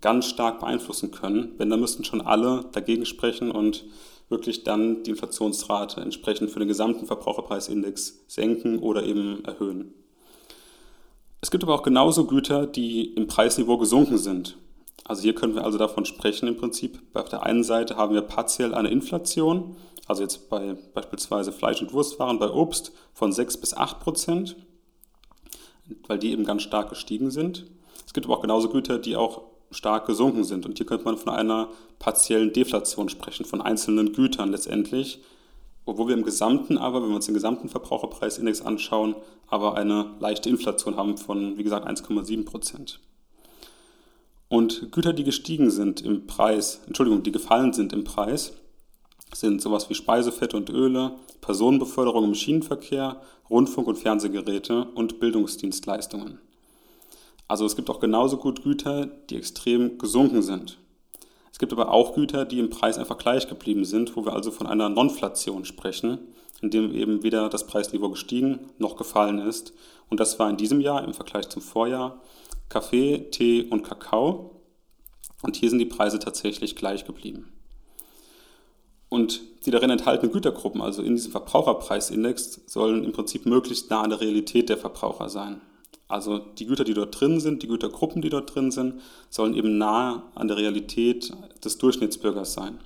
ganz 0.00 0.26
stark 0.26 0.60
beeinflussen 0.60 1.12
können. 1.12 1.54
Wenn, 1.58 1.70
dann 1.70 1.80
müssten 1.80 2.04
schon 2.04 2.20
alle 2.20 2.64
dagegen 2.72 3.06
sprechen 3.06 3.50
und 3.52 3.84
wirklich 4.28 4.64
dann 4.64 5.04
die 5.04 5.10
Inflationsrate 5.10 6.00
entsprechend 6.00 6.50
für 6.50 6.58
den 6.58 6.68
gesamten 6.68 7.06
Verbraucherpreisindex 7.06 8.24
senken 8.26 8.80
oder 8.80 9.04
eben 9.04 9.44
erhöhen. 9.44 9.94
Es 11.40 11.50
gibt 11.50 11.62
aber 11.62 11.74
auch 11.74 11.82
genauso 11.82 12.26
Güter, 12.26 12.66
die 12.66 13.14
im 13.14 13.28
Preisniveau 13.28 13.78
gesunken 13.78 14.18
sind. 14.18 14.56
Also 15.04 15.22
hier 15.22 15.34
können 15.34 15.54
wir 15.54 15.64
also 15.64 15.78
davon 15.78 16.04
sprechen 16.04 16.48
im 16.48 16.56
Prinzip. 16.56 16.98
Auf 17.14 17.28
der 17.28 17.44
einen 17.44 17.62
Seite 17.62 17.96
haben 17.96 18.14
wir 18.14 18.22
partiell 18.22 18.74
eine 18.74 18.88
Inflation, 18.88 19.76
also 20.06 20.22
jetzt 20.22 20.48
bei 20.48 20.76
beispielsweise 20.94 21.52
Fleisch- 21.52 21.82
und 21.82 21.92
Wurstwaren, 21.92 22.38
bei 22.38 22.50
Obst 22.50 22.92
von 23.12 23.32
6 23.32 23.56
bis 23.58 23.74
8 23.74 24.00
Prozent, 24.00 24.56
weil 26.06 26.18
die 26.18 26.30
eben 26.30 26.44
ganz 26.44 26.62
stark 26.62 26.88
gestiegen 26.90 27.30
sind. 27.30 27.66
Es 28.06 28.12
gibt 28.12 28.26
aber 28.26 28.36
auch 28.36 28.42
genauso 28.42 28.68
Güter, 28.68 28.98
die 28.98 29.16
auch 29.16 29.42
stark 29.70 30.06
gesunken 30.06 30.44
sind. 30.44 30.64
Und 30.64 30.76
hier 30.76 30.86
könnte 30.86 31.04
man 31.04 31.16
von 31.16 31.32
einer 31.32 31.70
partiellen 31.98 32.52
Deflation 32.52 33.08
sprechen, 33.08 33.44
von 33.44 33.60
einzelnen 33.60 34.12
Gütern 34.12 34.50
letztendlich, 34.50 35.20
obwohl 35.84 36.08
wir 36.08 36.16
im 36.16 36.24
Gesamten 36.24 36.78
aber, 36.78 37.02
wenn 37.02 37.10
wir 37.10 37.16
uns 37.16 37.26
den 37.26 37.34
gesamten 37.34 37.68
Verbraucherpreisindex 37.68 38.62
anschauen, 38.62 39.14
aber 39.48 39.76
eine 39.76 40.14
leichte 40.18 40.48
Inflation 40.48 40.96
haben 40.96 41.16
von, 41.16 41.58
wie 41.58 41.62
gesagt, 41.62 41.86
1,7 41.86 42.44
Prozent. 42.44 43.00
Und 44.48 44.92
Güter, 44.92 45.12
die 45.12 45.24
gestiegen 45.24 45.70
sind 45.70 46.00
im 46.02 46.26
Preis, 46.26 46.82
Entschuldigung, 46.86 47.22
die 47.22 47.32
gefallen 47.32 47.72
sind 47.72 47.92
im 47.92 48.04
Preis, 48.04 48.52
sind 49.32 49.60
sowas 49.60 49.90
wie 49.90 49.94
Speisefette 49.94 50.56
und 50.56 50.70
Öle, 50.70 51.16
Personenbeförderung 51.40 52.24
im 52.24 52.34
Schienenverkehr, 52.34 53.20
Rundfunk- 53.50 53.88
und 53.88 53.96
Fernsehgeräte 53.96 54.86
und 54.94 55.20
Bildungsdienstleistungen. 55.20 56.38
Also 57.48 57.64
es 57.64 57.76
gibt 57.76 57.90
auch 57.90 58.00
genauso 58.00 58.38
gut 58.38 58.62
Güter, 58.62 59.06
die 59.06 59.36
extrem 59.36 59.98
gesunken 59.98 60.42
sind. 60.42 60.78
Es 61.52 61.58
gibt 61.58 61.72
aber 61.72 61.90
auch 61.90 62.14
Güter, 62.14 62.44
die 62.44 62.58
im 62.58 62.70
Preis 62.70 62.98
einfach 62.98 63.18
gleich 63.18 63.48
geblieben 63.48 63.84
sind, 63.84 64.16
wo 64.16 64.24
wir 64.24 64.32
also 64.32 64.50
von 64.50 64.66
einer 64.66 64.88
Nonflation 64.88 65.64
sprechen, 65.64 66.18
in 66.60 66.70
dem 66.70 66.92
eben 66.92 67.22
weder 67.22 67.48
das 67.48 67.66
Preisniveau 67.66 68.10
gestiegen 68.10 68.58
noch 68.78 68.96
gefallen 68.96 69.38
ist. 69.38 69.72
Und 70.08 70.20
das 70.20 70.38
war 70.38 70.50
in 70.50 70.56
diesem 70.56 70.80
Jahr 70.80 71.04
im 71.04 71.14
Vergleich 71.14 71.48
zum 71.48 71.62
Vorjahr 71.62 72.20
Kaffee, 72.68 73.30
Tee 73.30 73.64
und 73.70 73.84
Kakao. 73.84 74.60
Und 75.42 75.56
hier 75.56 75.70
sind 75.70 75.78
die 75.78 75.86
Preise 75.86 76.18
tatsächlich 76.18 76.76
gleich 76.76 77.04
geblieben. 77.04 77.55
Und 79.08 79.40
die 79.64 79.70
darin 79.70 79.90
enthaltenen 79.90 80.32
Gütergruppen, 80.32 80.82
also 80.82 81.02
in 81.02 81.14
diesem 81.14 81.32
Verbraucherpreisindex, 81.32 82.62
sollen 82.66 83.04
im 83.04 83.12
Prinzip 83.12 83.46
möglichst 83.46 83.90
nah 83.90 84.02
an 84.02 84.10
der 84.10 84.20
Realität 84.20 84.68
der 84.68 84.76
Verbraucher 84.76 85.28
sein. 85.28 85.60
Also 86.08 86.38
die 86.38 86.66
Güter, 86.66 86.84
die 86.84 86.94
dort 86.94 87.20
drin 87.20 87.40
sind, 87.40 87.62
die 87.62 87.68
Gütergruppen, 87.68 88.22
die 88.22 88.30
dort 88.30 88.54
drin 88.54 88.70
sind, 88.70 89.00
sollen 89.28 89.54
eben 89.54 89.78
nah 89.78 90.24
an 90.34 90.48
der 90.48 90.56
Realität 90.56 91.32
des 91.64 91.78
Durchschnittsbürgers 91.78 92.52
sein. 92.52 92.78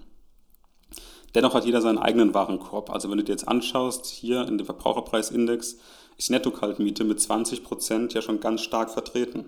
Dennoch 1.35 1.55
hat 1.55 1.65
jeder 1.65 1.81
seinen 1.81 1.99
eigenen 1.99 2.35
Warenkorb. 2.35 2.91
Also 2.91 3.11
wenn 3.11 3.19
du 3.19 3.25
dir 3.25 3.33
jetzt 3.33 3.47
anschaust, 3.47 4.07
hier 4.07 4.49
in 4.49 4.59
dem 4.59 4.65
Verbraucherpreisindex 4.65 5.79
ist 6.17 6.31
Netto-Kaltmiete 6.31 7.05
mit 7.05 7.21
20 7.21 7.63
Prozent 7.63 8.15
ja 8.15 8.23
schon 8.23 8.41
ganz 8.41 8.63
stark 8.63 8.91
vertreten. 8.91 9.45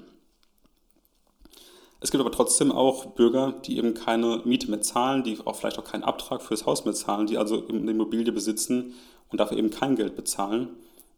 Es 2.03 2.11
gibt 2.11 2.21
aber 2.21 2.33
trotzdem 2.33 2.73
auch 2.73 3.07
Bürger, 3.07 3.53
die 3.65 3.79
eben 3.79 3.95
keine 3.95 4.43
Miete 4.45 4.69
mehr 4.71 4.81
zahlen, 4.81 5.23
die 5.23 5.39
auch 5.45 5.57
vielleicht 5.57 5.79
auch 5.79 5.85
keinen 5.85 6.03
Abtrag 6.03 6.43
fürs 6.43 6.67
Haus 6.67 6.85
mehr 6.85 6.95
zahlen, 6.95 7.27
die 7.27 7.39
also 7.39 7.67
eine 7.69 7.91
Immobilie 7.91 8.33
besitzen 8.33 8.95
und 9.31 9.39
dafür 9.39 9.57
eben 9.57 9.71
kein 9.71 9.97
Geld 9.97 10.17
bezahlen 10.17 10.71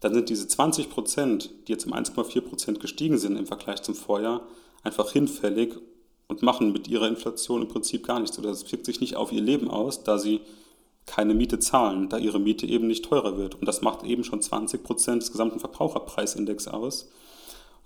dann 0.04 0.12
sind 0.12 0.28
diese 0.28 0.46
20 0.46 0.90
Prozent, 0.90 1.48
die 1.66 1.72
jetzt 1.72 1.86
um 1.86 1.94
1,4 1.94 2.42
Prozent 2.42 2.78
gestiegen 2.78 3.16
sind 3.16 3.38
im 3.38 3.46
Vergleich 3.46 3.80
zum 3.80 3.94
Vorjahr, 3.94 4.42
einfach 4.82 5.10
hinfällig 5.12 5.76
und 6.28 6.42
machen 6.42 6.74
mit 6.74 6.88
ihrer 6.88 7.08
Inflation 7.08 7.62
im 7.62 7.68
Prinzip 7.68 8.06
gar 8.06 8.20
nichts. 8.20 8.38
Oder 8.38 8.50
es 8.50 8.70
wirkt 8.70 8.84
sich 8.84 9.00
nicht 9.00 9.16
auf 9.16 9.32
ihr 9.32 9.40
Leben 9.40 9.70
aus, 9.70 10.04
da 10.04 10.18
sie 10.18 10.42
keine 11.06 11.32
Miete 11.32 11.58
zahlen, 11.58 12.10
da 12.10 12.18
ihre 12.18 12.38
Miete 12.38 12.66
eben 12.66 12.86
nicht 12.86 13.06
teurer 13.06 13.38
wird. 13.38 13.54
Und 13.54 13.66
das 13.66 13.80
macht 13.80 14.04
eben 14.04 14.24
schon 14.24 14.42
20 14.42 14.82
Prozent 14.82 15.22
des 15.22 15.32
gesamten 15.32 15.58
Verbraucherpreisindex 15.58 16.68
aus. 16.68 17.10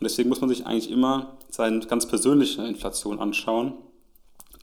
Und 0.00 0.04
deswegen 0.04 0.28
muss 0.28 0.40
man 0.40 0.48
sich 0.48 0.66
eigentlich 0.66 0.90
immer 0.90 1.38
seine 1.50 1.80
ganz 1.80 2.06
persönliche 2.06 2.62
Inflation 2.62 3.18
anschauen. 3.18 3.74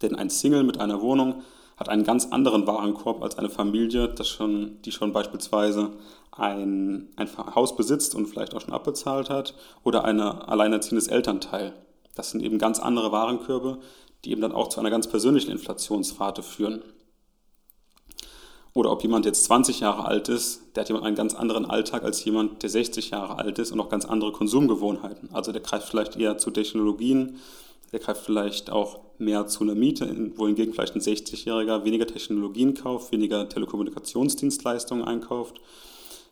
Denn 0.02 0.16
ein 0.16 0.30
Single 0.30 0.64
mit 0.64 0.80
einer 0.80 1.02
Wohnung 1.02 1.44
hat 1.78 1.90
einen 1.90 2.04
ganz 2.04 2.28
anderen 2.28 2.68
Warenkorb 2.68 3.22
als 3.22 3.38
eine 3.38 3.50
Familie, 3.50 4.08
das 4.08 4.30
schon, 4.30 4.82
die 4.84 4.92
schon 4.92 5.12
beispielsweise 5.12 5.92
ein, 6.32 7.10
ein 7.18 7.30
Haus 7.56 7.76
besitzt 7.76 8.16
und 8.16 8.28
vielleicht 8.28 8.56
auch 8.56 8.62
schon 8.62 8.74
abbezahlt 8.74 9.30
hat 9.30 9.56
oder 9.84 10.06
ein 10.06 10.20
alleinerziehendes 10.20 11.08
Elternteil. 11.08 11.74
Das 12.16 12.32
sind 12.32 12.42
eben 12.44 12.58
ganz 12.58 12.80
andere 12.80 13.12
Warenkörbe, 13.12 13.80
die 14.24 14.32
eben 14.32 14.42
dann 14.42 14.54
auch 14.54 14.70
zu 14.70 14.80
einer 14.80 14.90
ganz 14.90 15.08
persönlichen 15.08 15.52
Inflationsrate 15.52 16.44
führen. 16.44 16.82
Oder 18.76 18.92
ob 18.92 19.04
jemand 19.04 19.26
jetzt 19.26 19.46
20 19.46 19.80
Jahre 19.80 20.04
alt 20.04 20.28
ist, 20.28 20.62
der 20.76 20.82
hat 20.82 20.90
jemand 20.90 21.06
einen 21.06 21.16
ganz 21.16 21.34
anderen 21.34 21.66
Alltag 21.66 22.04
als 22.04 22.24
jemand, 22.26 22.62
der 22.62 22.70
60 22.70 23.10
Jahre 23.12 23.38
alt 23.40 23.58
ist 23.58 23.72
und 23.72 23.80
auch 23.80 23.88
ganz 23.88 24.04
andere 24.04 24.34
Konsumgewohnheiten. 24.34 25.30
Also 25.32 25.54
der 25.54 25.62
greift 25.62 25.88
vielleicht 25.88 26.18
eher 26.18 26.38
zu 26.38 26.52
Technologien, 26.52 27.40
der 27.94 28.00
greift 28.00 28.26
vielleicht 28.26 28.70
auch 28.70 29.00
mehr 29.18 29.48
zu 29.48 29.64
einer 29.64 29.76
Miete, 29.76 30.14
wohingegen 30.36 30.74
vielleicht 30.74 30.94
ein 30.94 31.02
60-Jähriger 31.02 31.86
weniger 31.86 32.06
Technologien 32.06 32.74
kauft, 32.74 33.14
weniger 33.14 33.48
Telekommunikationsdienstleistungen 33.48 35.06
einkauft, 35.06 35.62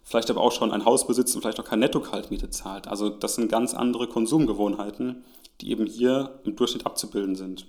vielleicht 0.03 0.29
aber 0.29 0.41
auch 0.41 0.51
schon 0.51 0.73
ein 0.73 0.83
Haus 0.83 1.07
besitzt 1.07 1.35
und 1.35 1.43
vielleicht 1.43 1.61
auch 1.61 1.65
keine 1.65 1.85
Netto-Kaltmiete 1.85 2.49
zahlt. 2.49 2.89
Also 2.89 3.07
das 3.07 3.35
sind 3.35 3.49
ganz 3.49 3.73
andere 3.73 4.07
Konsumgewohnheiten, 4.07 5.23
die 5.61 5.71
eben 5.71 5.85
hier 5.85 6.41
im 6.43 6.57
Durchschnitt 6.57 6.85
abzubilden 6.85 7.37
sind. 7.37 7.67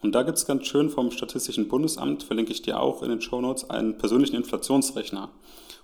Und 0.00 0.14
da 0.14 0.22
gibt 0.22 0.38
es 0.38 0.46
ganz 0.46 0.66
schön 0.66 0.90
vom 0.90 1.10
Statistischen 1.10 1.68
Bundesamt, 1.68 2.22
verlinke 2.22 2.52
ich 2.52 2.62
dir 2.62 2.80
auch 2.80 3.02
in 3.02 3.08
den 3.08 3.20
Shownotes, 3.20 3.68
einen 3.68 3.98
persönlichen 3.98 4.36
Inflationsrechner. 4.36 5.30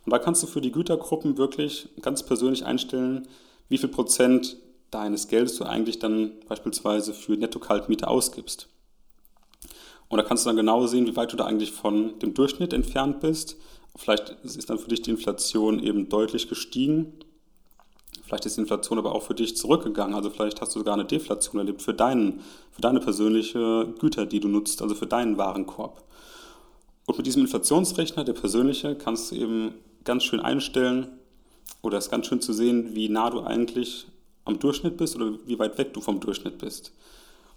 Und 0.04 0.12
da 0.12 0.18
kannst 0.18 0.42
du 0.42 0.46
für 0.46 0.60
die 0.60 0.72
Gütergruppen 0.72 1.36
wirklich 1.36 1.88
ganz 2.00 2.22
persönlich 2.22 2.64
einstellen, 2.64 3.26
wie 3.68 3.78
viel 3.78 3.88
Prozent 3.88 4.56
deines 4.90 5.28
Geldes 5.28 5.56
du 5.56 5.64
eigentlich 5.64 5.98
dann 5.98 6.32
beispielsweise 6.46 7.12
für 7.12 7.36
Netto-Kaltmiete 7.36 8.06
ausgibst. 8.06 8.68
Und 10.08 10.18
da 10.18 10.22
kannst 10.22 10.44
du 10.44 10.48
dann 10.48 10.56
genau 10.56 10.86
sehen, 10.86 11.06
wie 11.06 11.16
weit 11.16 11.32
du 11.32 11.36
da 11.36 11.46
eigentlich 11.46 11.72
von 11.72 12.18
dem 12.20 12.34
Durchschnitt 12.34 12.72
entfernt 12.72 13.20
bist. 13.20 13.56
Vielleicht 13.96 14.30
ist 14.44 14.70
dann 14.70 14.78
für 14.78 14.88
dich 14.88 15.02
die 15.02 15.10
Inflation 15.10 15.82
eben 15.82 16.08
deutlich 16.08 16.48
gestiegen. 16.48 17.14
Vielleicht 18.26 18.46
ist 18.46 18.56
die 18.56 18.62
Inflation 18.62 18.98
aber 18.98 19.14
auch 19.14 19.22
für 19.22 19.34
dich 19.34 19.56
zurückgegangen. 19.56 20.14
Also 20.14 20.30
vielleicht 20.30 20.60
hast 20.60 20.74
du 20.74 20.80
sogar 20.80 20.94
eine 20.94 21.04
Deflation 21.04 21.58
erlebt 21.58 21.82
für, 21.82 21.94
deinen, 21.94 22.40
für 22.72 22.80
deine 22.80 23.00
persönliche 23.00 23.92
Güter, 23.98 24.26
die 24.26 24.40
du 24.40 24.48
nutzt, 24.48 24.80
also 24.80 24.94
für 24.94 25.06
deinen 25.06 25.36
Warenkorb. 25.36 26.02
Und 27.06 27.18
mit 27.18 27.26
diesem 27.26 27.42
Inflationsrechner, 27.42 28.24
der 28.24 28.32
persönliche, 28.32 28.94
kannst 28.96 29.30
du 29.30 29.36
eben 29.36 29.74
ganz 30.04 30.24
schön 30.24 30.40
einstellen 30.40 31.08
oder 31.82 31.98
es 31.98 32.06
ist 32.06 32.10
ganz 32.10 32.26
schön 32.26 32.40
zu 32.40 32.52
sehen, 32.52 32.94
wie 32.94 33.10
nah 33.10 33.28
du 33.28 33.40
eigentlich 33.40 34.06
am 34.46 34.58
Durchschnitt 34.58 34.96
bist 34.96 35.16
oder 35.16 35.32
wie 35.46 35.58
weit 35.58 35.76
weg 35.76 35.92
du 35.92 36.00
vom 36.00 36.20
Durchschnitt 36.20 36.58
bist. 36.58 36.92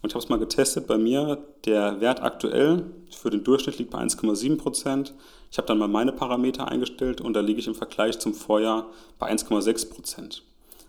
Und 0.01 0.11
ich 0.11 0.15
habe 0.15 0.23
es 0.23 0.29
mal 0.29 0.37
getestet 0.37 0.85
bei 0.85 0.97
mir. 0.97 1.43
Der 1.65 2.01
Wert 2.01 2.21
aktuell 2.21 2.85
für 3.09 3.29
den 3.29 3.43
Durchschnitt 3.43 3.79
liegt 3.79 3.91
bei 3.91 3.99
1,7 3.99 4.57
Prozent. 4.57 5.13
Ich 5.51 5.57
habe 5.57 5.67
dann 5.67 5.77
mal 5.77 5.87
meine 5.87 6.11
Parameter 6.11 6.67
eingestellt 6.67 7.21
und 7.21 7.33
da 7.33 7.39
liege 7.39 7.59
ich 7.59 7.67
im 7.67 7.75
Vergleich 7.75 8.19
zum 8.19 8.33
Vorjahr 8.33 8.87
bei 9.17 9.31
1,6 9.31 9.89
Prozent. 9.89 10.43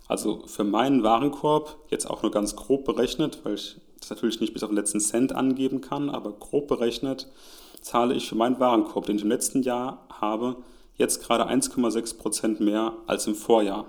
Also 0.09 0.41
für 0.47 0.63
meinen 0.63 1.03
Warenkorb, 1.03 1.77
jetzt 1.89 2.09
auch 2.09 2.23
nur 2.23 2.31
ganz 2.31 2.55
grob 2.55 2.83
berechnet, 2.83 3.41
weil 3.43 3.53
ich 3.53 3.77
das 3.99 4.09
natürlich 4.09 4.41
nicht 4.41 4.53
bis 4.53 4.63
auf 4.63 4.69
den 4.69 4.75
letzten 4.75 4.99
Cent 4.99 5.33
angeben 5.33 5.81
kann, 5.81 6.09
aber 6.09 6.31
grob 6.31 6.67
berechnet, 6.67 7.27
zahle 7.81 8.15
ich 8.15 8.27
für 8.27 8.35
meinen 8.35 8.59
Warenkorb, 8.59 9.05
den 9.05 9.17
ich 9.17 9.21
im 9.21 9.29
letzten 9.29 9.61
Jahr 9.61 10.07
habe, 10.09 10.57
jetzt 10.95 11.23
gerade 11.23 11.47
1,6 11.47 12.17
Prozent 12.17 12.59
mehr 12.59 12.93
als 13.05 13.27
im 13.27 13.35
Vorjahr. 13.35 13.85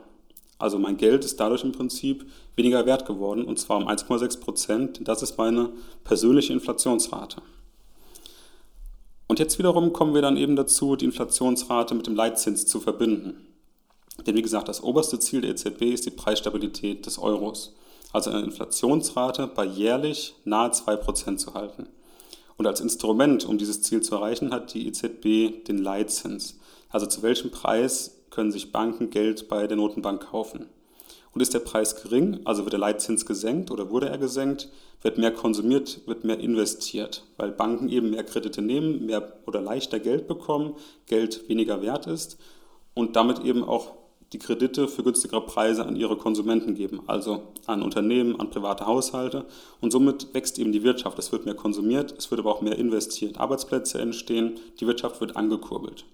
Also 0.58 0.78
mein 0.78 0.98
Geld 0.98 1.24
ist 1.24 1.40
dadurch 1.40 1.64
im 1.64 1.72
Prinzip 1.72 2.30
weniger 2.54 2.84
wert 2.84 3.06
geworden 3.06 3.44
und 3.44 3.58
zwar 3.58 3.78
um 3.78 3.88
1,6 3.88 4.40
Prozent. 4.40 5.08
Das 5.08 5.22
ist 5.22 5.38
meine 5.38 5.70
persönliche 6.04 6.52
Inflationsrate. 6.52 7.40
Und 9.26 9.38
jetzt 9.38 9.58
wiederum 9.58 9.94
kommen 9.94 10.12
wir 10.12 10.20
dann 10.20 10.36
eben 10.36 10.54
dazu, 10.54 10.96
die 10.96 11.06
Inflationsrate 11.06 11.94
mit 11.94 12.06
dem 12.06 12.14
Leitzins 12.14 12.66
zu 12.66 12.78
verbinden. 12.78 13.46
Denn 14.26 14.36
wie 14.36 14.42
gesagt, 14.42 14.68
das 14.68 14.82
oberste 14.82 15.18
Ziel 15.18 15.40
der 15.40 15.50
EZB 15.50 15.82
ist 15.82 16.06
die 16.06 16.10
Preisstabilität 16.10 17.06
des 17.06 17.18
Euros. 17.18 17.74
Also 18.12 18.30
eine 18.30 18.42
Inflationsrate 18.42 19.46
bei 19.46 19.64
jährlich 19.64 20.34
nahe 20.44 20.70
2% 20.70 21.36
zu 21.36 21.54
halten. 21.54 21.88
Und 22.56 22.66
als 22.66 22.80
Instrument, 22.80 23.46
um 23.46 23.56
dieses 23.56 23.82
Ziel 23.82 24.02
zu 24.02 24.16
erreichen, 24.16 24.52
hat 24.52 24.74
die 24.74 24.86
EZB 24.88 25.64
den 25.66 25.78
Leitzins. 25.78 26.58
Also 26.90 27.06
zu 27.06 27.22
welchem 27.22 27.50
Preis 27.50 28.20
können 28.30 28.52
sich 28.52 28.72
Banken 28.72 29.10
Geld 29.10 29.48
bei 29.48 29.66
der 29.66 29.76
Notenbank 29.76 30.30
kaufen. 30.30 30.66
Und 31.32 31.40
ist 31.40 31.54
der 31.54 31.60
Preis 31.60 32.02
gering, 32.02 32.40
also 32.44 32.64
wird 32.64 32.72
der 32.72 32.80
Leitzins 32.80 33.24
gesenkt 33.24 33.70
oder 33.70 33.90
wurde 33.90 34.08
er 34.08 34.18
gesenkt, 34.18 34.68
wird 35.00 35.16
mehr 35.16 35.30
konsumiert, 35.30 36.00
wird 36.06 36.24
mehr 36.24 36.40
investiert, 36.40 37.24
weil 37.36 37.52
Banken 37.52 37.88
eben 37.88 38.10
mehr 38.10 38.24
Kredite 38.24 38.62
nehmen, 38.62 39.06
mehr 39.06 39.32
oder 39.46 39.60
leichter 39.60 40.00
Geld 40.00 40.26
bekommen, 40.26 40.74
Geld 41.06 41.48
weniger 41.48 41.82
wert 41.82 42.06
ist 42.06 42.36
und 42.94 43.14
damit 43.14 43.44
eben 43.44 43.62
auch 43.62 43.92
die 44.32 44.38
Kredite 44.38 44.86
für 44.86 45.02
günstigere 45.02 45.44
Preise 45.44 45.84
an 45.84 45.96
ihre 45.96 46.16
Konsumenten 46.16 46.74
geben, 46.74 47.02
also 47.08 47.48
an 47.66 47.82
Unternehmen, 47.82 48.38
an 48.38 48.50
private 48.50 48.86
Haushalte. 48.86 49.44
Und 49.80 49.90
somit 49.90 50.32
wächst 50.34 50.58
eben 50.58 50.70
die 50.70 50.84
Wirtschaft. 50.84 51.18
Es 51.18 51.32
wird 51.32 51.46
mehr 51.46 51.54
konsumiert, 51.54 52.14
es 52.16 52.30
wird 52.30 52.40
aber 52.40 52.54
auch 52.54 52.60
mehr 52.60 52.78
investiert. 52.78 53.38
Arbeitsplätze 53.38 54.00
entstehen, 54.00 54.60
die 54.78 54.86
Wirtschaft 54.86 55.20
wird 55.20 55.36
angekurbelt. 55.36 56.04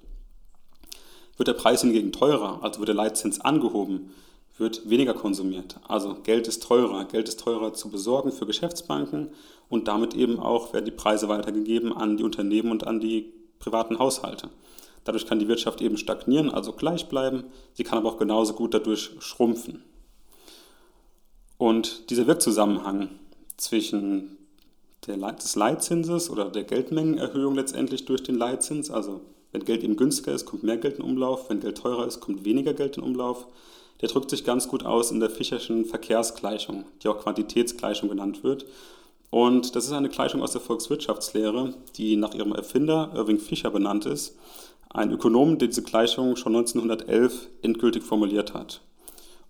Wird 1.36 1.48
der 1.48 1.54
Preis 1.54 1.82
hingegen 1.82 2.12
teurer, 2.12 2.60
also 2.62 2.80
wird 2.80 2.88
der 2.88 2.94
Leitzins 2.94 3.40
angehoben, 3.40 4.14
wird 4.56 4.88
weniger 4.88 5.12
konsumiert. 5.12 5.76
Also 5.86 6.14
Geld 6.22 6.48
ist 6.48 6.62
teurer. 6.62 7.04
Geld 7.04 7.28
ist 7.28 7.40
teurer 7.40 7.74
zu 7.74 7.90
besorgen 7.90 8.32
für 8.32 8.46
Geschäftsbanken 8.46 9.28
und 9.68 9.88
damit 9.88 10.14
eben 10.14 10.38
auch 10.38 10.72
werden 10.72 10.86
die 10.86 10.90
Preise 10.90 11.28
weitergegeben 11.28 11.92
an 11.92 12.16
die 12.16 12.24
Unternehmen 12.24 12.70
und 12.70 12.86
an 12.86 12.98
die 13.00 13.34
privaten 13.58 13.98
Haushalte. 13.98 14.48
Dadurch 15.06 15.24
kann 15.24 15.38
die 15.38 15.46
Wirtschaft 15.46 15.80
eben 15.80 15.96
stagnieren, 15.96 16.50
also 16.50 16.72
gleich 16.72 17.08
bleiben. 17.08 17.44
Sie 17.74 17.84
kann 17.84 17.96
aber 17.96 18.08
auch 18.08 18.18
genauso 18.18 18.54
gut 18.54 18.74
dadurch 18.74 19.12
schrumpfen. 19.20 19.84
Und 21.58 22.10
dieser 22.10 22.26
Wirkzusammenhang 22.26 23.10
zwischen 23.56 24.36
der, 25.06 25.16
des 25.16 25.54
Leitzinses 25.54 26.28
oder 26.28 26.50
der 26.50 26.64
Geldmengenerhöhung 26.64 27.54
letztendlich 27.54 28.04
durch 28.04 28.24
den 28.24 28.34
Leitzins, 28.34 28.90
also 28.90 29.20
wenn 29.52 29.64
Geld 29.64 29.84
eben 29.84 29.96
günstiger 29.96 30.32
ist, 30.32 30.44
kommt 30.44 30.64
mehr 30.64 30.76
Geld 30.76 30.98
in 30.98 31.04
Umlauf, 31.04 31.48
wenn 31.48 31.60
Geld 31.60 31.78
teurer 31.78 32.04
ist, 32.04 32.18
kommt 32.18 32.44
weniger 32.44 32.74
Geld 32.74 32.96
in 32.96 33.04
Umlauf, 33.04 33.46
der 34.00 34.08
drückt 34.08 34.28
sich 34.28 34.44
ganz 34.44 34.66
gut 34.66 34.84
aus 34.84 35.12
in 35.12 35.20
der 35.20 35.30
Fischerschen 35.30 35.84
Verkehrsgleichung, 35.84 36.84
die 37.02 37.08
auch 37.08 37.20
Quantitätsgleichung 37.20 38.08
genannt 38.08 38.42
wird. 38.42 38.66
Und 39.30 39.76
das 39.76 39.86
ist 39.86 39.92
eine 39.92 40.08
Gleichung 40.08 40.42
aus 40.42 40.52
der 40.52 40.60
Volkswirtschaftslehre, 40.60 41.74
die 41.96 42.16
nach 42.16 42.34
ihrem 42.34 42.52
Erfinder 42.52 43.12
Irving 43.14 43.38
Fischer 43.38 43.70
benannt 43.70 44.04
ist 44.04 44.34
ein 44.96 45.12
Ökonom, 45.12 45.58
der 45.58 45.68
diese 45.68 45.82
Gleichung 45.82 46.36
schon 46.36 46.56
1911 46.56 47.48
endgültig 47.62 48.02
formuliert 48.02 48.54
hat. 48.54 48.80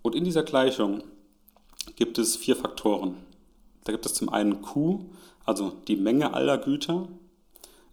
Und 0.01 0.15
in 0.15 0.23
dieser 0.23 0.43
Gleichung 0.43 1.03
gibt 1.95 2.17
es 2.17 2.35
vier 2.35 2.55
Faktoren. 2.55 3.15
Da 3.83 3.91
gibt 3.91 4.05
es 4.05 4.13
zum 4.13 4.29
einen 4.29 4.61
Q, 4.61 5.05
also 5.45 5.71
die 5.87 5.95
Menge 5.95 6.33
aller 6.33 6.57
Güter. 6.57 7.07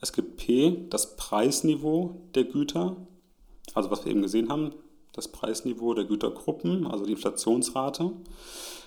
Es 0.00 0.12
gibt 0.12 0.36
P, 0.36 0.86
das 0.90 1.16
Preisniveau 1.16 2.20
der 2.34 2.44
Güter, 2.44 2.96
also 3.74 3.90
was 3.90 4.04
wir 4.04 4.10
eben 4.10 4.22
gesehen 4.22 4.48
haben, 4.48 4.72
das 5.12 5.28
Preisniveau 5.28 5.94
der 5.94 6.04
Gütergruppen, 6.04 6.86
also 6.86 7.06
die 7.06 7.12
Inflationsrate. 7.12 8.10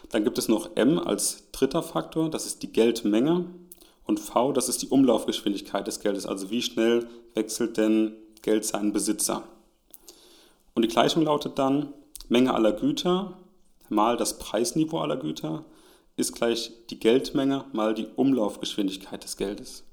Dann 0.09 0.23
gibt 0.25 0.37
es 0.37 0.49
noch 0.49 0.75
M 0.75 0.99
als 0.99 1.49
dritter 1.51 1.81
Faktor, 1.81 2.29
das 2.29 2.45
ist 2.45 2.61
die 2.63 2.71
Geldmenge. 2.71 3.45
Und 4.05 4.19
V, 4.19 4.51
das 4.51 4.69
ist 4.69 4.81
die 4.81 4.87
Umlaufgeschwindigkeit 4.87 5.87
des 5.87 6.01
Geldes, 6.01 6.25
also 6.25 6.49
wie 6.49 6.61
schnell 6.61 7.07
wechselt 7.33 7.77
denn 7.77 8.13
Geld 8.41 8.65
seinen 8.65 8.93
Besitzer. 8.93 9.43
Und 10.73 10.83
die 10.83 10.89
Gleichung 10.89 11.23
lautet 11.23 11.57
dann, 11.57 11.93
Menge 12.29 12.53
aller 12.53 12.73
Güter 12.73 13.37
mal 13.89 14.17
das 14.17 14.37
Preisniveau 14.37 14.99
aller 14.99 15.17
Güter 15.17 15.63
ist 16.17 16.35
gleich 16.35 16.71
die 16.89 16.99
Geldmenge 16.99 17.65
mal 17.73 17.93
die 17.93 18.07
Umlaufgeschwindigkeit 18.15 19.23
des 19.23 19.37
Geldes. 19.37 19.83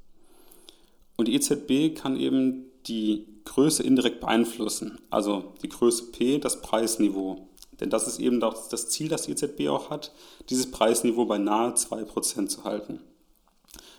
Und 1.16 1.28
die 1.28 1.34
EZB 1.34 1.94
kann 1.94 2.18
eben 2.18 2.64
die 2.86 3.26
Größe 3.44 3.82
indirekt 3.82 4.20
beeinflussen, 4.20 4.98
also 5.10 5.54
die 5.62 5.68
Größe 5.68 6.10
P, 6.12 6.38
das 6.38 6.60
Preisniveau. 6.60 7.48
Denn 7.80 7.90
das 7.90 8.06
ist 8.06 8.18
eben 8.18 8.40
das 8.40 8.88
Ziel, 8.88 9.08
das 9.08 9.22
die 9.22 9.32
EZB 9.32 9.68
auch 9.68 9.90
hat, 9.90 10.12
dieses 10.48 10.70
Preisniveau 10.70 11.26
bei 11.26 11.38
nahe 11.38 11.72
2% 11.72 12.48
zu 12.48 12.64
halten. 12.64 13.00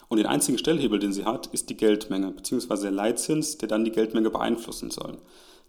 Und 0.08 0.18
den 0.18 0.28
einzigen 0.28 0.58
Stellhebel, 0.58 1.00
den 1.00 1.14
sie 1.14 1.26
hat, 1.26 1.48
ist 1.48 1.70
die 1.70 1.78
Geldmenge, 1.78 2.32
beziehungsweise 2.32 2.84
der 2.84 2.92
Leitzins, 2.92 3.58
der 3.58 3.68
dann 3.68 3.86
die 3.86 3.92
Geldmenge 3.92 4.30
beeinflussen 4.30 4.92
soll. 4.92 5.18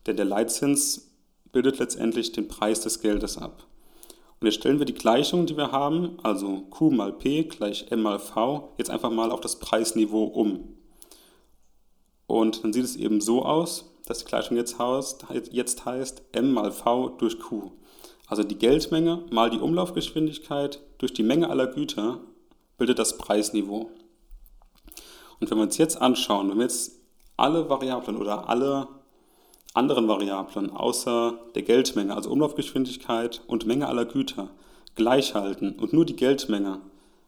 Denn 0.06 0.16
der 0.16 0.26
Leitzins 0.26 1.10
bildet 1.52 1.78
letztendlich 1.78 2.32
den 2.32 2.48
Preis 2.48 2.80
des 2.80 3.00
Geldes 3.00 3.38
ab. 3.38 3.66
Und 4.38 4.46
jetzt 4.46 4.56
stellen 4.56 4.78
wir 4.78 4.86
die 4.86 4.94
Gleichung, 4.94 5.46
die 5.46 5.56
wir 5.56 5.72
haben, 5.72 6.18
also 6.22 6.62
Q 6.68 6.90
mal 6.90 7.12
P 7.12 7.44
gleich 7.44 7.86
M 7.90 8.02
mal 8.02 8.18
V, 8.18 8.74
jetzt 8.76 8.90
einfach 8.90 9.10
mal 9.10 9.30
auf 9.30 9.40
das 9.40 9.58
Preisniveau 9.58 10.24
um. 10.24 10.76
Und 12.26 12.62
dann 12.62 12.72
sieht 12.72 12.84
es 12.84 12.96
eben 12.96 13.20
so 13.20 13.44
aus, 13.44 13.90
dass 14.04 14.18
die 14.18 14.24
Gleichung 14.26 14.56
jetzt 14.56 14.78
heißt 14.78 16.22
M 16.32 16.52
mal 16.52 16.72
V 16.72 17.08
durch 17.08 17.38
Q. 17.38 17.70
Also 18.26 18.42
die 18.42 18.58
Geldmenge 18.58 19.24
mal 19.30 19.50
die 19.50 19.58
Umlaufgeschwindigkeit 19.58 20.80
durch 20.98 21.14
die 21.14 21.22
Menge 21.22 21.48
aller 21.48 21.68
Güter 21.68 22.20
bildet 22.76 22.98
das 22.98 23.16
Preisniveau. 23.16 23.90
Und 25.40 25.50
wenn 25.50 25.58
wir 25.58 25.64
uns 25.64 25.78
jetzt 25.78 26.00
anschauen, 26.00 26.50
wenn 26.50 26.58
wir 26.58 26.64
jetzt 26.64 26.92
alle 27.36 27.68
Variablen 27.68 28.16
oder 28.16 28.48
alle 28.48 28.88
anderen 29.74 30.08
Variablen 30.08 30.70
außer 30.70 31.38
der 31.54 31.62
Geldmenge, 31.62 32.14
also 32.14 32.30
Umlaufgeschwindigkeit 32.30 33.42
und 33.46 33.66
Menge 33.66 33.88
aller 33.88 34.06
Güter, 34.06 34.50
gleich 34.94 35.34
halten 35.34 35.72
und 35.72 35.92
nur 35.92 36.06
die 36.06 36.16
Geldmenge 36.16 36.80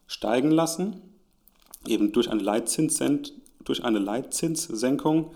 steigen 0.07 0.51
lassen, 0.51 1.03
eben 1.87 2.13
durch 2.13 2.31
eine, 2.31 2.43
durch 3.65 3.85
eine 3.85 3.99
Leitzinssenkung, 3.99 5.33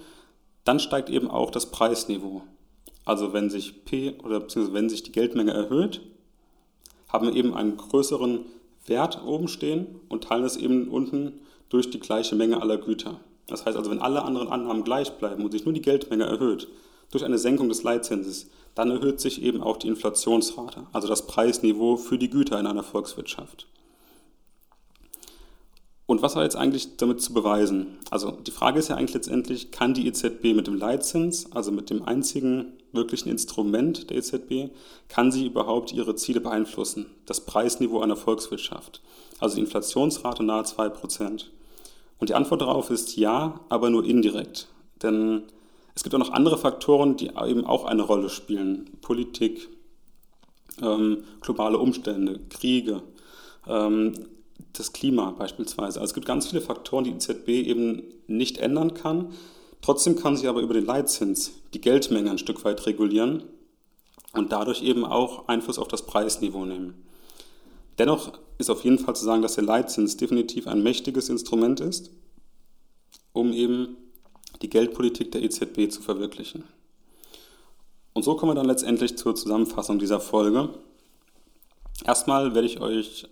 dann 0.65 0.81
steigt 0.81 1.11
eben 1.11 1.31
auch 1.31 1.51
das 1.51 1.71
Preisniveau. 1.71 2.43
Also 3.05 3.33
wenn 3.33 3.51
sich 3.51 3.85
P 3.85 4.15
oder 4.23 4.41
beziehungsweise 4.41 4.75
wenn 4.75 4.89
sich 4.89 5.03
die 5.03 5.13
Geldmenge 5.13 5.53
erhöht, 5.53 6.01
haben 7.09 7.27
wir 7.27 7.35
eben 7.35 7.55
einen 7.55 7.77
größeren 7.77 8.47
Wert 8.87 9.23
oben 9.25 9.49
stehen 9.49 10.01
und 10.09 10.25
teilen 10.25 10.45
es 10.45 10.57
eben 10.57 10.89
unten 10.89 11.41
durch 11.73 11.91
die 11.91 12.01
gleiche 12.01 12.37
Menge 12.37 12.61
aller 12.61 12.77
Güter. 12.77 13.21
Das 13.47 13.65
heißt 13.65 13.77
also, 13.77 13.91
wenn 13.91 14.01
alle 14.01 14.23
anderen 14.23 14.49
Annahmen 14.49 14.85
gleich 14.85 15.13
bleiben 15.13 15.45
und 15.45 15.53
sich 15.53 15.65
nur 15.65 15.75
die 15.75 15.83
Geldmenge 15.83 16.25
erhöht, 16.25 16.69
durch 17.11 17.25
eine 17.25 17.39
Senkung 17.39 17.69
des 17.69 17.83
Leitzinses, 17.83 18.49
dann 18.75 18.91
erhöht 18.91 19.21
sich 19.21 19.43
eben 19.43 19.63
auch 19.63 19.77
die 19.77 19.89
Inflationsrate, 19.89 20.87
also 20.93 21.09
das 21.09 21.27
Preisniveau 21.27 21.97
für 21.97 22.19
die 22.19 22.31
Güter 22.31 22.59
in 22.59 22.67
einer 22.67 22.83
Volkswirtschaft. 22.83 23.67
Und 26.07 26.21
was 26.21 26.37
war 26.37 26.43
jetzt 26.43 26.57
eigentlich 26.57 26.97
damit 26.97 27.23
zu 27.23 27.33
beweisen? 27.33 27.99
Also 28.11 28.33
die 28.33 28.51
Frage 28.51 28.79
ist 28.79 28.89
ja 28.89 28.97
eigentlich 28.97 29.15
letztendlich, 29.15 29.71
kann 29.71 29.95
die 29.95 30.07
EZB 30.07 30.55
mit 30.55 30.67
dem 30.67 30.75
Leitzins, 30.75 31.51
also 31.53 31.71
mit 31.71 31.91
dem 31.91 32.03
einzigen 32.03 32.73
wirklichen 32.93 33.31
Instrument 33.31 34.11
der 34.11 34.19
EZB, 34.19 34.75
kann 35.09 35.33
sie 35.33 35.47
überhaupt 35.47 35.93
ihre 35.93 36.15
Ziele 36.15 36.41
beeinflussen, 36.41 37.07
das 37.25 37.47
Preisniveau 37.47 38.01
einer 38.01 38.17
Volkswirtschaft, 38.17 39.01
also 39.39 39.55
die 39.55 39.63
Inflationsrate 39.63 40.43
nahe 40.43 40.65
2%. 40.65 41.45
Und 42.23 42.29
die 42.29 42.35
Antwort 42.35 42.61
darauf 42.61 42.91
ist 42.91 43.17
ja, 43.17 43.59
aber 43.69 43.91
nur 43.91 44.05
indirekt. 44.05 44.69
Denn 45.03 45.43
es 45.97 46.05
gibt 46.05 46.15
auch 46.15 46.21
noch 46.21 46.31
andere 46.31 46.57
Faktoren, 46.57 47.17
die 47.17 47.31
eben 47.31 47.67
auch 47.67 47.85
eine 47.85 48.03
Rolle 48.03 48.29
spielen. 48.29 48.89
Politik, 49.01 49.69
ähm, 50.81 51.25
globale 51.41 51.79
Umstände, 51.79 52.39
Kriege, 52.49 53.03
ähm, 53.67 54.15
das 54.73 54.93
Klima 54.93 55.33
beispielsweise. 55.33 55.99
Also 55.99 56.11
es 56.11 56.15
gibt 56.15 56.25
ganz 56.25 56.47
viele 56.47 56.63
Faktoren, 56.63 57.03
die 57.03 57.11
die 57.11 57.17
EZB 57.17 57.49
eben 57.49 58.05
nicht 58.29 58.59
ändern 58.59 58.95
kann. 58.95 59.33
Trotzdem 59.81 60.15
kann 60.15 60.37
sie 60.37 60.47
aber 60.47 60.61
über 60.61 60.75
den 60.75 60.87
Leitzins 60.87 61.51
die 61.75 61.81
Geldmenge 61.81 62.31
ein 62.31 62.39
Stück 62.39 62.65
weit 62.65 62.87
regulieren 62.87 63.43
und 64.33 64.53
dadurch 64.53 64.85
eben 64.85 65.05
auch 65.05 65.49
Einfluss 65.49 65.81
auf 65.81 65.89
das 65.89 66.07
Preisniveau 66.07 66.67
nehmen. 66.67 67.03
Dennoch 67.99 68.33
ist 68.59 68.71
auf 68.71 68.85
jeden 68.85 68.99
Fall 68.99 69.17
zu 69.17 69.25
sagen, 69.25 69.43
dass 69.43 69.55
der 69.55 69.65
Leitzins 69.65 70.17
definitiv 70.17 70.67
ein 70.67 70.83
mächtiges 70.83 71.29
Instrument 71.29 71.81
ist, 71.81 72.11
um 73.33 73.53
eben 73.53 73.97
die 74.63 74.71
Geldpolitik 74.71 75.33
der 75.33 75.43
EZB 75.43 75.91
zu 75.91 76.03
verwirklichen. 76.03 76.65
Und 78.13 78.25
so 78.25 78.37
kommen 78.37 78.51
wir 78.51 78.57
dann 78.57 78.67
letztendlich 78.67 79.17
zur 79.17 79.35
Zusammenfassung 79.35 79.99
dieser 79.99 80.21
Folge. 80.21 80.71
Erstmal 82.05 82.55
werde 82.55 82.67
ich 82.67 82.81
euch 82.81 83.27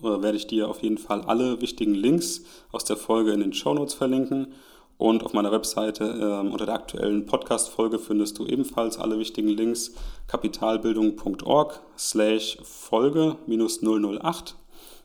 werde 0.00 0.36
ich 0.36 0.46
dir 0.46 0.68
auf 0.68 0.82
jeden 0.82 0.98
Fall 0.98 1.22
alle 1.22 1.60
wichtigen 1.60 1.94
Links 1.94 2.44
aus 2.70 2.84
der 2.84 2.96
Folge 2.96 3.32
in 3.32 3.40
den 3.40 3.52
Show 3.52 3.74
Notes 3.74 3.94
verlinken. 3.94 4.54
Und 4.98 5.24
auf 5.24 5.32
meiner 5.32 5.52
Webseite 5.52 6.04
äh, 6.04 6.50
unter 6.50 6.66
der 6.66 6.74
aktuellen 6.74 7.24
Podcast-Folge 7.24 8.00
findest 8.00 8.38
du 8.38 8.46
ebenfalls 8.46 8.98
alle 8.98 9.18
wichtigen 9.18 9.48
Links 9.48 9.92
kapitalbildung.org 10.26 11.80
slash 11.96 12.58
Folge 12.64 13.36
minus 13.46 13.80
008. 13.80 14.56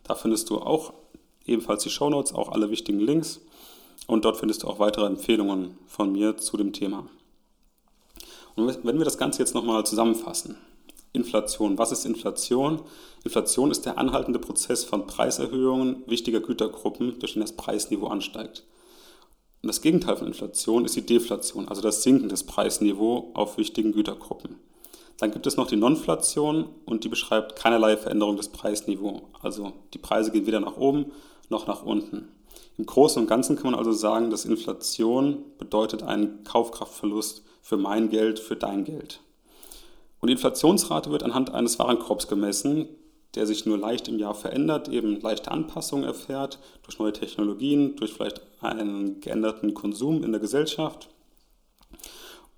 Da 0.04 0.16
findest 0.16 0.50
du 0.50 0.58
auch 0.58 0.94
ebenfalls 1.46 1.84
die 1.84 1.92
Show 1.92 2.10
Notes, 2.10 2.34
auch 2.34 2.50
alle 2.52 2.72
wichtigen 2.72 3.00
Links. 3.00 3.40
Und 4.08 4.26
dort 4.26 4.38
findest 4.38 4.64
du 4.64 4.68
auch 4.68 4.80
weitere 4.80 5.06
Empfehlungen 5.06 5.78
von 5.86 6.12
mir 6.12 6.38
zu 6.38 6.58
dem 6.58 6.74
Thema. 6.74 7.08
Und 8.56 8.84
wenn 8.84 8.98
wir 8.98 9.06
das 9.06 9.20
Ganze 9.20 9.40
jetzt 9.40 9.54
nochmal 9.54 9.86
zusammenfassen. 9.86 10.58
Inflation. 11.14 11.78
Was 11.78 11.92
ist 11.92 12.06
Inflation? 12.06 12.82
Inflation 13.24 13.70
ist 13.70 13.86
der 13.86 14.00
anhaltende 14.00 14.40
Prozess 14.40 14.84
von 14.84 15.06
Preiserhöhungen 15.06 16.04
wichtiger 16.08 16.40
Gütergruppen, 16.40 17.20
durch 17.20 17.34
den 17.34 17.42
das 17.42 17.56
Preisniveau 17.56 18.08
ansteigt. 18.08 18.64
Und 19.64 19.70
das 19.70 19.82
Gegenteil 19.82 20.18
von 20.18 20.28
Inflation 20.28 20.84
ist 20.84 20.98
die 20.98 21.06
Deflation, 21.06 21.70
also 21.70 21.82
das 21.82 22.04
Sinken 22.04 22.28
des 22.28 22.44
Preisniveaus 22.44 23.34
auf 23.34 23.58
wichtigen 23.58 23.94
Gütergruppen. 23.94 24.58
Dann 25.18 25.32
gibt 25.32 25.48
es 25.48 25.56
noch 25.56 25.68
die 25.68 25.78
Nonflation 25.78 26.68
und 26.84 27.06
die 27.06 27.10
beschreibt 27.10 27.56
keinerlei 27.56 27.96
Veränderung 27.96 28.36
des 28.36 28.50
Preisniveaus. 28.50 29.22
Also 29.42 29.72
die 29.94 30.00
Preise 30.00 30.32
gehen 30.32 30.46
weder 30.46 30.60
nach 30.60 30.76
oben 30.76 31.14
noch 31.48 31.66
nach 31.66 31.84
unten. 31.84 32.28
Im 32.78 32.86
Großen 32.86 33.22
und 33.22 33.30
Ganzen 33.30 33.56
kann 33.56 33.72
man 33.72 33.76
also 33.80 33.94
sagen, 33.94 34.32
dass 34.32 34.44
Inflation 34.44 35.46
bedeutet 35.60 36.04
einen 36.04 36.44
Kaufkraftverlust 36.44 37.44
für 37.62 37.78
mein 37.78 38.10
Geld, 38.10 38.40
für 38.40 38.58
dein 38.58 38.84
Geld. 38.84 39.22
Und 40.20 40.28
die 40.28 40.34
Inflationsrate 40.34 41.10
wird 41.10 41.24
anhand 41.24 41.54
eines 41.54 41.80
Warenkorbs 41.80 42.28
gemessen, 42.28 42.90
der 43.36 43.48
sich 43.48 43.66
nur 43.66 43.78
leicht 43.78 44.08
im 44.08 44.20
Jahr 44.20 44.36
verändert, 44.36 44.90
eben 44.90 45.20
leichte 45.20 45.52
Anpassungen 45.52 46.06
erfährt 46.06 46.60
durch 46.84 47.00
neue 47.00 47.14
Technologien, 47.14 47.96
durch 47.96 48.14
vielleicht 48.14 48.42
einen 48.62 49.22
geänderten 49.22 49.74
Konsum 49.74 50.24
in 50.24 50.32
der 50.32 50.42
Gesellschaft. 50.42 51.10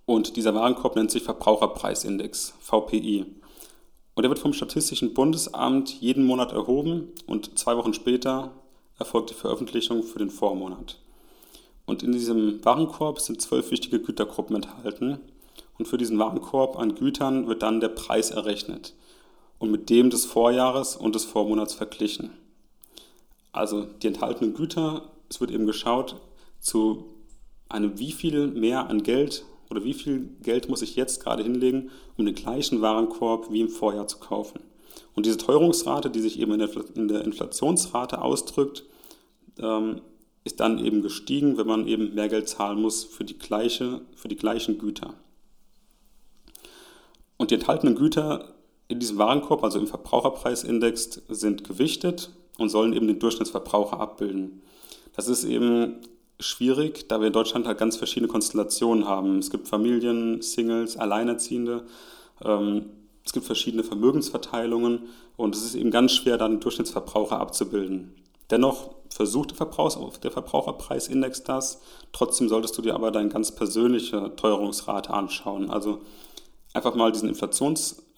Und 0.05 0.35
dieser 0.35 0.53
Warenkorb 0.53 0.95
nennt 0.95 1.11
sich 1.11 1.23
Verbraucherpreisindex, 1.23 2.53
VPI. 2.59 3.25
Und 4.13 4.21
der 4.21 4.29
wird 4.29 4.39
vom 4.39 4.53
Statistischen 4.53 5.13
Bundesamt 5.13 5.99
jeden 6.01 6.25
Monat 6.25 6.51
erhoben 6.51 7.11
und 7.25 7.57
zwei 7.57 7.75
Wochen 7.77 7.93
später 7.93 8.51
erfolgt 8.97 9.29
die 9.29 9.33
Veröffentlichung 9.33 10.03
für 10.03 10.19
den 10.19 10.29
Vormonat. 10.29 10.99
Und 11.85 12.03
in 12.03 12.11
diesem 12.11 12.63
Warenkorb 12.63 13.19
sind 13.19 13.41
zwölf 13.41 13.71
wichtige 13.71 13.99
Gütergruppen 13.99 14.55
enthalten. 14.55 15.19
Und 15.77 15.87
für 15.87 15.97
diesen 15.97 16.17
Warenkorb 16.17 16.77
an 16.77 16.95
Gütern 16.95 17.47
wird 17.47 17.61
dann 17.61 17.81
der 17.81 17.89
Preis 17.89 18.31
errechnet 18.31 18.93
und 19.59 19.71
mit 19.71 19.89
dem 19.89 20.09
des 20.09 20.25
Vorjahres 20.25 20.95
und 20.95 21.15
des 21.15 21.25
Vormonats 21.25 21.73
verglichen. 21.73 22.31
Also 23.51 23.83
die 23.83 24.07
enthaltenen 24.07 24.53
Güter, 24.53 25.11
es 25.29 25.39
wird 25.39 25.51
eben 25.51 25.65
geschaut, 25.65 26.21
zu 26.59 27.05
einem 27.69 27.97
wie 27.99 28.11
viel 28.11 28.47
mehr 28.47 28.89
an 28.89 29.03
Geld 29.03 29.45
oder 29.69 29.83
wie 29.83 29.93
viel 29.93 30.29
Geld 30.41 30.69
muss 30.69 30.81
ich 30.81 30.95
jetzt 30.95 31.23
gerade 31.23 31.43
hinlegen, 31.43 31.89
um 32.17 32.25
den 32.25 32.35
gleichen 32.35 32.81
Warenkorb 32.81 33.51
wie 33.51 33.61
im 33.61 33.69
Vorjahr 33.69 34.07
zu 34.07 34.19
kaufen. 34.19 34.59
Und 35.15 35.25
diese 35.25 35.37
Teuerungsrate, 35.37 36.09
die 36.09 36.19
sich 36.19 36.39
eben 36.39 36.59
in 36.93 37.07
der 37.07 37.23
Inflationsrate 37.23 38.21
ausdrückt, 38.21 38.83
ähm, 39.57 40.01
ist 40.43 40.59
dann 40.59 40.83
eben 40.83 41.01
gestiegen, 41.01 41.57
wenn 41.57 41.67
man 41.67 41.87
eben 41.87 42.13
mehr 42.13 42.29
Geld 42.29 42.47
zahlen 42.47 42.81
muss 42.81 43.03
für 43.03 43.23
die, 43.23 43.37
gleiche, 43.37 44.01
für 44.15 44.27
die 44.27 44.35
gleichen 44.35 44.77
Güter. 44.77 45.15
Und 47.37 47.51
die 47.51 47.55
enthaltenen 47.55 47.95
Güter 47.95 48.54
in 48.87 48.99
diesem 48.99 49.17
Warenkorb, 49.17 49.63
also 49.63 49.79
im 49.79 49.87
Verbraucherpreisindex, 49.87 51.21
sind 51.29 51.63
gewichtet 51.63 52.31
und 52.57 52.69
sollen 52.69 52.93
eben 52.93 53.07
den 53.07 53.19
Durchschnittsverbraucher 53.19 53.99
abbilden. 53.99 54.61
Das 55.15 55.27
ist 55.27 55.43
eben 55.43 56.01
schwierig, 56.39 57.07
da 57.07 57.19
wir 57.19 57.27
in 57.27 57.33
Deutschland 57.33 57.65
halt 57.65 57.77
ganz 57.77 57.97
verschiedene 57.97 58.31
Konstellationen 58.31 59.07
haben. 59.07 59.39
Es 59.39 59.49
gibt 59.49 59.67
Familien, 59.67 60.41
Singles, 60.41 60.97
Alleinerziehende. 60.97 61.85
Ähm, 62.43 62.85
es 63.23 63.31
gibt 63.31 63.45
verschiedene 63.45 63.83
Vermögensverteilungen 63.83 65.07
und 65.37 65.55
es 65.55 65.63
ist 65.63 65.75
eben 65.75 65.91
ganz 65.91 66.11
schwer, 66.11 66.37
dann 66.37 66.53
den 66.53 66.59
Durchschnittsverbraucher 66.59 67.39
abzubilden. 67.39 68.13
Dennoch 68.51 68.91
versucht 69.09 69.51
der, 69.51 69.57
Verbrauchs 69.57 69.97
der 70.19 70.31
Verbraucherpreisindex 70.31 71.43
das. 71.43 71.81
Trotzdem 72.11 72.49
solltest 72.49 72.77
du 72.77 72.81
dir 72.81 72.93
aber 72.93 73.11
deine 73.11 73.29
ganz 73.29 73.55
persönliche 73.55 74.35
Teuerungsrate 74.35 75.11
anschauen. 75.11 75.71
Also 75.71 76.01
einfach 76.73 76.93
mal 76.95 77.11
diesen 77.11 77.29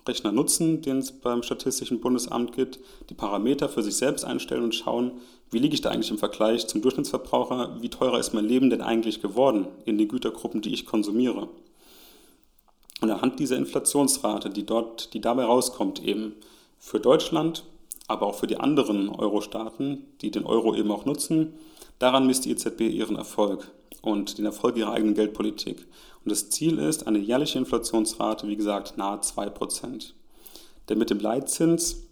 Inflationsrechner 0.08 0.32
nutzen, 0.32 0.82
den 0.82 1.00
es 1.00 1.12
beim 1.12 1.44
Statistischen 1.44 2.00
Bundesamt 2.00 2.54
gibt, 2.54 2.80
die 3.10 3.14
Parameter 3.14 3.68
für 3.68 3.84
sich 3.84 3.98
selbst 3.98 4.24
einstellen 4.24 4.64
und 4.64 4.76
schauen, 4.76 5.12
wie 5.52 5.60
liege 5.60 5.76
ich 5.76 5.82
da 5.82 5.90
eigentlich 5.90 6.12
im 6.12 6.18
Vergleich 6.18 6.68
zum 6.68 6.82
Durchschnittsverbraucher, 6.82 7.78
wie 7.82 7.90
teurer 7.90 8.20
ist 8.20 8.34
mein 8.34 8.46
Leben 8.46 8.70
denn 8.70 8.82
eigentlich 8.82 9.22
geworden 9.22 9.68
in 9.86 9.98
den 9.98 10.08
Gütergruppen, 10.08 10.62
die 10.62 10.74
ich 10.74 10.86
konsumiere. 10.86 11.50
Und 13.02 13.12
anhand 13.12 13.40
dieser 13.40 13.58
Inflationsrate, 13.58 14.50
die 14.50 14.66
dort, 14.66 15.14
die 15.14 15.22
dabei 15.22 15.44
rauskommt, 15.44 16.04
eben 16.04 16.34
für 16.80 17.00
Deutschland, 17.00 17.64
aber 18.08 18.28
auch 18.28 18.36
für 18.36 18.48
die 18.48 18.58
anderen 18.58 19.10
Euro-Staaten, 19.10 20.06
die 20.22 20.32
den 20.32 20.46
Euro 20.46 20.74
eben 20.74 20.92
auch 20.92 21.06
nutzen, 21.06 21.54
daran 22.00 22.26
misst 22.28 22.46
die 22.46 22.52
EZB 22.52 22.82
ihren 22.82 23.18
Erfolg 23.18 23.70
und 24.02 24.38
den 24.38 24.46
Erfolg 24.46 24.78
ihrer 24.78 24.94
eigenen 24.94 25.16
Geldpolitik. 25.16 25.88
Und 26.24 26.32
das 26.32 26.50
Ziel 26.50 26.80
ist 26.80 27.08
eine 27.08 27.20
jährliche 27.20 27.58
Inflationsrate, 27.58 28.48
wie 28.48 28.58
gesagt, 28.58 28.98
nahe 28.98 29.20
2%. 29.20 30.14
Denn 30.90 30.98
mit 30.98 31.10
dem 31.10 31.20
Leitzins 31.20 32.08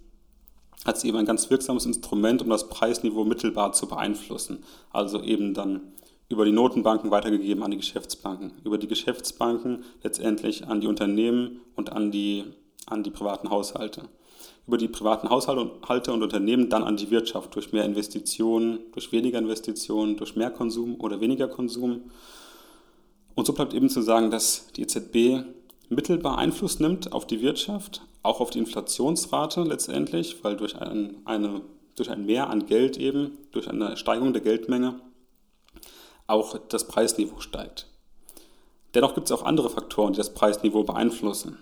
hat 0.86 1.00
sie 1.00 1.08
eben 1.08 1.18
ein 1.18 1.26
ganz 1.26 1.50
wirksames 1.50 1.86
Instrument, 1.86 2.42
um 2.42 2.50
das 2.50 2.70
Preisniveau 2.70 3.26
mittelbar 3.26 3.74
zu 3.74 3.88
beeinflussen. 3.88 4.64
Also 4.92 5.22
eben 5.22 5.54
dann 5.54 5.94
über 6.30 6.46
die 6.46 6.52
Notenbanken 6.52 7.12
weitergegeben 7.12 7.64
an 7.64 7.72
die 7.72 7.78
Geschäftsbanken, 7.78 8.52
über 8.64 8.78
die 8.78 8.88
Geschäftsbanken 8.88 9.84
letztendlich 10.04 10.68
an 10.68 10.82
die 10.82 10.88
Unternehmen 10.88 11.62
und 11.76 11.92
an 11.92 12.12
die, 12.12 12.46
an 12.88 13.04
die 13.04 13.12
privaten 13.12 13.50
Haushalte. 13.50 14.04
Über 14.68 14.78
die 14.78 14.88
privaten 14.88 15.30
Haushalte 15.30 16.12
und 16.12 16.24
Unternehmen 16.24 16.70
dann 16.70 16.84
an 16.84 16.98
die 16.98 17.12
Wirtschaft 17.12 17.54
durch 17.56 17.72
mehr 17.72 17.86
Investitionen, 17.86 18.80
durch 18.94 19.12
weniger 19.12 19.38
Investitionen, 19.38 20.18
durch 20.18 20.36
mehr 20.36 20.50
Konsum 20.50 21.00
oder 21.00 21.22
weniger 21.22 21.48
Konsum. 21.48 22.10
Und 23.36 23.46
so 23.46 23.54
bleibt 23.54 23.74
eben 23.74 23.90
zu 23.90 24.02
sagen, 24.02 24.32
dass 24.32 24.68
die 24.76 24.82
EZB 24.82 25.46
mittelbar 25.90 26.38
Einfluss 26.38 26.80
nimmt 26.80 27.14
auf 27.14 27.28
die 27.28 27.42
Wirtschaft, 27.42 28.02
auch 28.24 28.40
auf 28.40 28.50
die 28.50 28.60
Inflationsrate 28.60 29.62
letztendlich, 29.64 30.44
weil 30.44 30.56
durch 30.58 30.82
ein, 30.82 31.18
eine, 31.26 31.62
durch 31.96 32.10
ein 32.10 32.26
Mehr 32.26 32.50
an 32.50 32.66
Geld 32.66 32.98
eben, 32.98 33.38
durch 33.52 33.70
eine 33.70 33.98
Steigerung 33.98 34.34
der 34.34 34.42
Geldmenge, 34.42 35.00
auch 36.28 36.58
das 36.58 36.88
Preisniveau 36.88 37.40
steigt. 37.40 37.88
Dennoch 38.96 39.14
gibt 39.14 39.28
es 39.28 39.32
auch 39.32 39.44
andere 39.44 39.70
Faktoren, 39.70 40.14
die 40.14 40.18
das 40.18 40.34
Preisniveau 40.34 40.84
beeinflussen. 40.84 41.60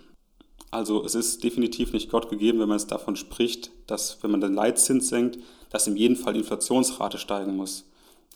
Also 0.73 1.05
es 1.05 1.13
ist 1.13 1.43
definitiv 1.43 1.93
nicht 1.93 2.09
Gott 2.09 2.31
gegeben, 2.31 2.59
wenn 2.59 2.67
man 2.67 2.77
es 2.77 2.87
davon 2.87 3.15
spricht, 3.15 3.69
dass 3.85 4.17
wenn 4.23 4.31
man 4.31 4.41
den 4.41 4.55
Leitzins 4.55 5.07
senkt, 5.07 5.37
dass 5.69 5.85
in 5.85 5.95
jedem 5.95 6.15
Fall 6.15 6.33
die 6.33 6.39
Inflationsrate 6.39 7.19
steigen 7.19 7.55
muss. 7.55 7.85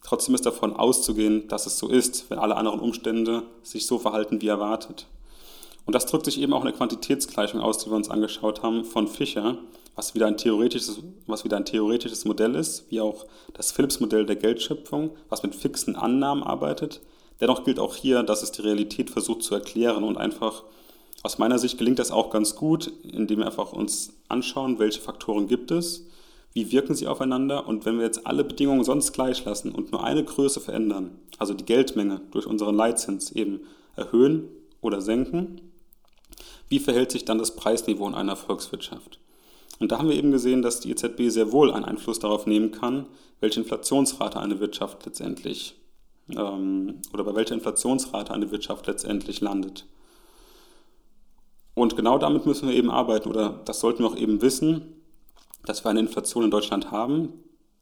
Trotzdem 0.04 0.36
ist 0.36 0.45
davon 0.45 0.76
auszugehen, 0.76 1.47
dass 1.47 1.65
es 1.65 1.80
so 1.80 1.88
ist, 1.88 2.30
wenn 2.30 2.38
alle 2.38 2.56
anderen 2.56 2.80
Umstände 2.80 3.41
sich 3.63 3.88
so 3.88 3.97
verhalten 3.97 4.39
wie 4.39 4.50
erwartet. 4.50 5.08
Und 5.88 5.95
das 5.95 6.06
drückt 6.06 6.26
sich 6.26 6.39
eben 6.39 6.54
auch 6.54 6.60
in 6.60 6.67
der 6.67 6.76
Quantitätsgleichung 6.76 7.60
aus, 7.60 7.80
die 7.80 7.89
wir 7.89 7.97
uns 7.97 8.12
angeschaut 8.12 8.62
haben, 8.62 8.86
von 8.86 9.08
Fischer, 9.08 9.58
was 9.95 10.13
wieder 10.13 10.28
ein 10.28 10.38
theoretisches, 10.38 11.00
was 11.26 11.43
wieder 11.43 11.58
ein 11.58 11.65
theoretisches 11.65 12.23
Modell 12.26 12.54
ist, 12.54 12.86
wie 12.91 13.02
auch 13.02 13.26
das 13.56 13.71
Phillips-Modell 13.71 14.28
der 14.28 14.36
Geldschöpfung, 14.36 15.10
was 15.30 15.41
mit 15.41 15.56
fixen 15.56 15.95
Annahmen 15.95 16.43
arbeitet. 16.43 17.02
Dennoch 17.41 17.63
gilt 17.63 17.80
auch 17.80 17.95
hier, 17.95 18.21
dass 18.21 18.43
es 18.43 18.52
die 18.52 18.62
Realität 18.62 19.10
versucht 19.10 19.41
zu 19.41 19.56
erklären 19.56 20.04
und 20.04 20.17
einfach 20.17 20.62
aus 21.24 21.38
meiner 21.38 21.60
Sicht 21.60 21.78
gelingt 21.78 22.00
das 22.00 22.12
auch 22.12 22.30
ganz 22.30 22.56
gut, 22.56 22.92
indem 23.04 23.40
wir 23.40 23.48
einfach 23.48 23.74
uns 23.74 24.14
anschauen, 24.28 24.80
welche 24.80 25.02
Faktoren 25.02 25.48
gibt 25.48 25.72
es, 25.72 26.06
wie 26.54 26.72
wirken 26.72 26.96
sie 26.96 27.08
aufeinander 27.08 27.68
und 27.68 27.86
wenn 27.86 27.98
wir 27.98 28.06
jetzt 28.06 28.26
alle 28.26 28.44
Bedingungen 28.44 28.84
sonst 28.84 29.14
gleich 29.14 29.44
lassen 29.46 29.72
und 29.72 29.92
nur 29.92 30.04
eine 30.04 30.24
Größe 30.24 30.60
verändern, 30.60 31.20
also 31.38 31.54
die 31.54 31.66
Geldmenge 31.66 32.22
durch 32.32 32.48
unseren 32.48 32.76
Leitzins 32.76 33.32
eben 33.32 33.62
erhöhen 33.96 34.50
oder 34.82 35.02
senken, 35.02 35.62
wie 36.70 36.80
verhält 36.80 37.12
sich 37.12 37.26
dann 37.26 37.38
das 37.38 37.56
Preisniveau 37.56 38.08
in 38.08 38.16
einer 38.16 38.36
Volkswirtschaft? 38.36 39.20
Und 39.80 39.92
da 39.92 40.00
haben 40.00 40.10
wir 40.10 40.16
eben 40.16 40.32
gesehen, 40.32 40.62
dass 40.62 40.80
die 40.80 40.92
EZB 40.92 41.30
sehr 41.30 41.52
wohl 41.52 41.72
einen 41.72 41.86
Einfluss 41.86 42.20
darauf 42.20 42.48
nehmen 42.48 42.72
kann, 42.72 43.06
welche 43.40 43.60
Inflationsrate 43.60 44.40
eine 44.40 44.60
Wirtschaft 44.60 45.06
letztendlich 45.06 45.76
ähm, 46.36 47.02
oder 47.14 47.24
bei 47.24 47.36
welcher 47.36 47.54
Inflationsrate 47.54 48.34
eine 48.34 48.52
Wirtschaft 48.52 48.88
letztendlich 48.88 49.42
landet. 49.42 49.86
Und 51.78 51.96
genau 51.96 52.18
damit 52.18 52.48
müssen 52.48 52.68
wir 52.68 52.76
eben 52.76 52.90
arbeiten 52.90 53.30
oder 53.30 53.62
das 53.66 53.82
sollten 53.82 54.00
wir 54.00 54.08
auch 54.08 54.16
eben 54.16 54.42
wissen, 54.42 54.96
dass 55.63 55.86
wir 55.86 55.92
eine 55.92 56.00
Inflation 56.00 56.44
in 56.44 56.50
Deutschland 56.50 56.90
haben. 56.90 57.34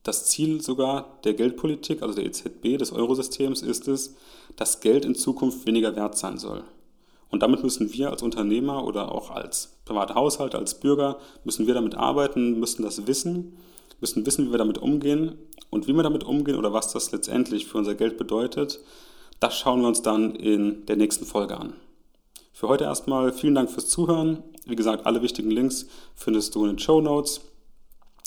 Das 0.04 0.26
Ziel 0.26 0.60
sogar 0.62 1.18
der 1.24 1.34
Geldpolitik, 1.34 2.02
also 2.02 2.14
der 2.14 2.26
EZB, 2.26 2.78
des 2.78 2.92
Eurosystems, 2.92 3.62
ist 3.62 3.88
es, 3.88 4.18
dass 4.58 4.82
Geld 4.82 5.06
in 5.06 5.16
Zukunft 5.16 5.66
weniger 5.66 5.96
wert 5.96 6.18
sein 6.18 6.38
soll. 6.38 6.66
Und 7.30 7.42
damit 7.42 7.64
müssen 7.64 7.94
wir 7.94 8.10
als 8.10 8.22
Unternehmer 8.22 8.84
oder 8.84 9.14
auch 9.14 9.32
als 9.32 9.78
private 9.86 10.14
Haushalte, 10.14 10.58
als 10.58 10.78
Bürger, 10.82 11.18
müssen 11.46 11.66
wir 11.66 11.74
damit 11.74 11.96
arbeiten, 11.96 12.60
müssen 12.60 12.84
das 12.84 13.08
wissen, 13.08 13.58
müssen 14.02 14.26
wissen, 14.26 14.48
wie 14.48 14.52
wir 14.52 14.58
damit 14.58 14.78
umgehen 14.78 15.38
und 15.70 15.88
wie 15.88 15.94
wir 15.94 16.04
damit 16.04 16.26
umgehen 16.26 16.58
oder 16.58 16.74
was 16.74 16.92
das 16.92 17.14
letztendlich 17.14 17.66
für 17.66 17.78
unser 17.78 17.96
Geld 17.96 18.18
bedeutet. 18.18 18.82
Das 19.40 19.58
schauen 19.58 19.80
wir 19.80 19.88
uns 19.88 20.02
dann 20.02 20.36
in 20.36 20.86
der 20.86 20.98
nächsten 20.98 21.24
Folge 21.24 21.58
an. 21.58 21.76
Für 22.56 22.68
heute 22.70 22.86
erstmal 22.86 23.34
vielen 23.34 23.54
Dank 23.54 23.70
fürs 23.70 23.90
Zuhören. 23.90 24.42
Wie 24.66 24.78
gesagt, 24.78 25.06
alle 25.06 25.22
wichtigen 25.22 25.52
Links 25.52 25.88
findest 26.16 26.56
du 26.56 26.64
in 26.64 26.72
den 26.72 26.80
Show 26.80 27.02
Notes. 27.02 27.42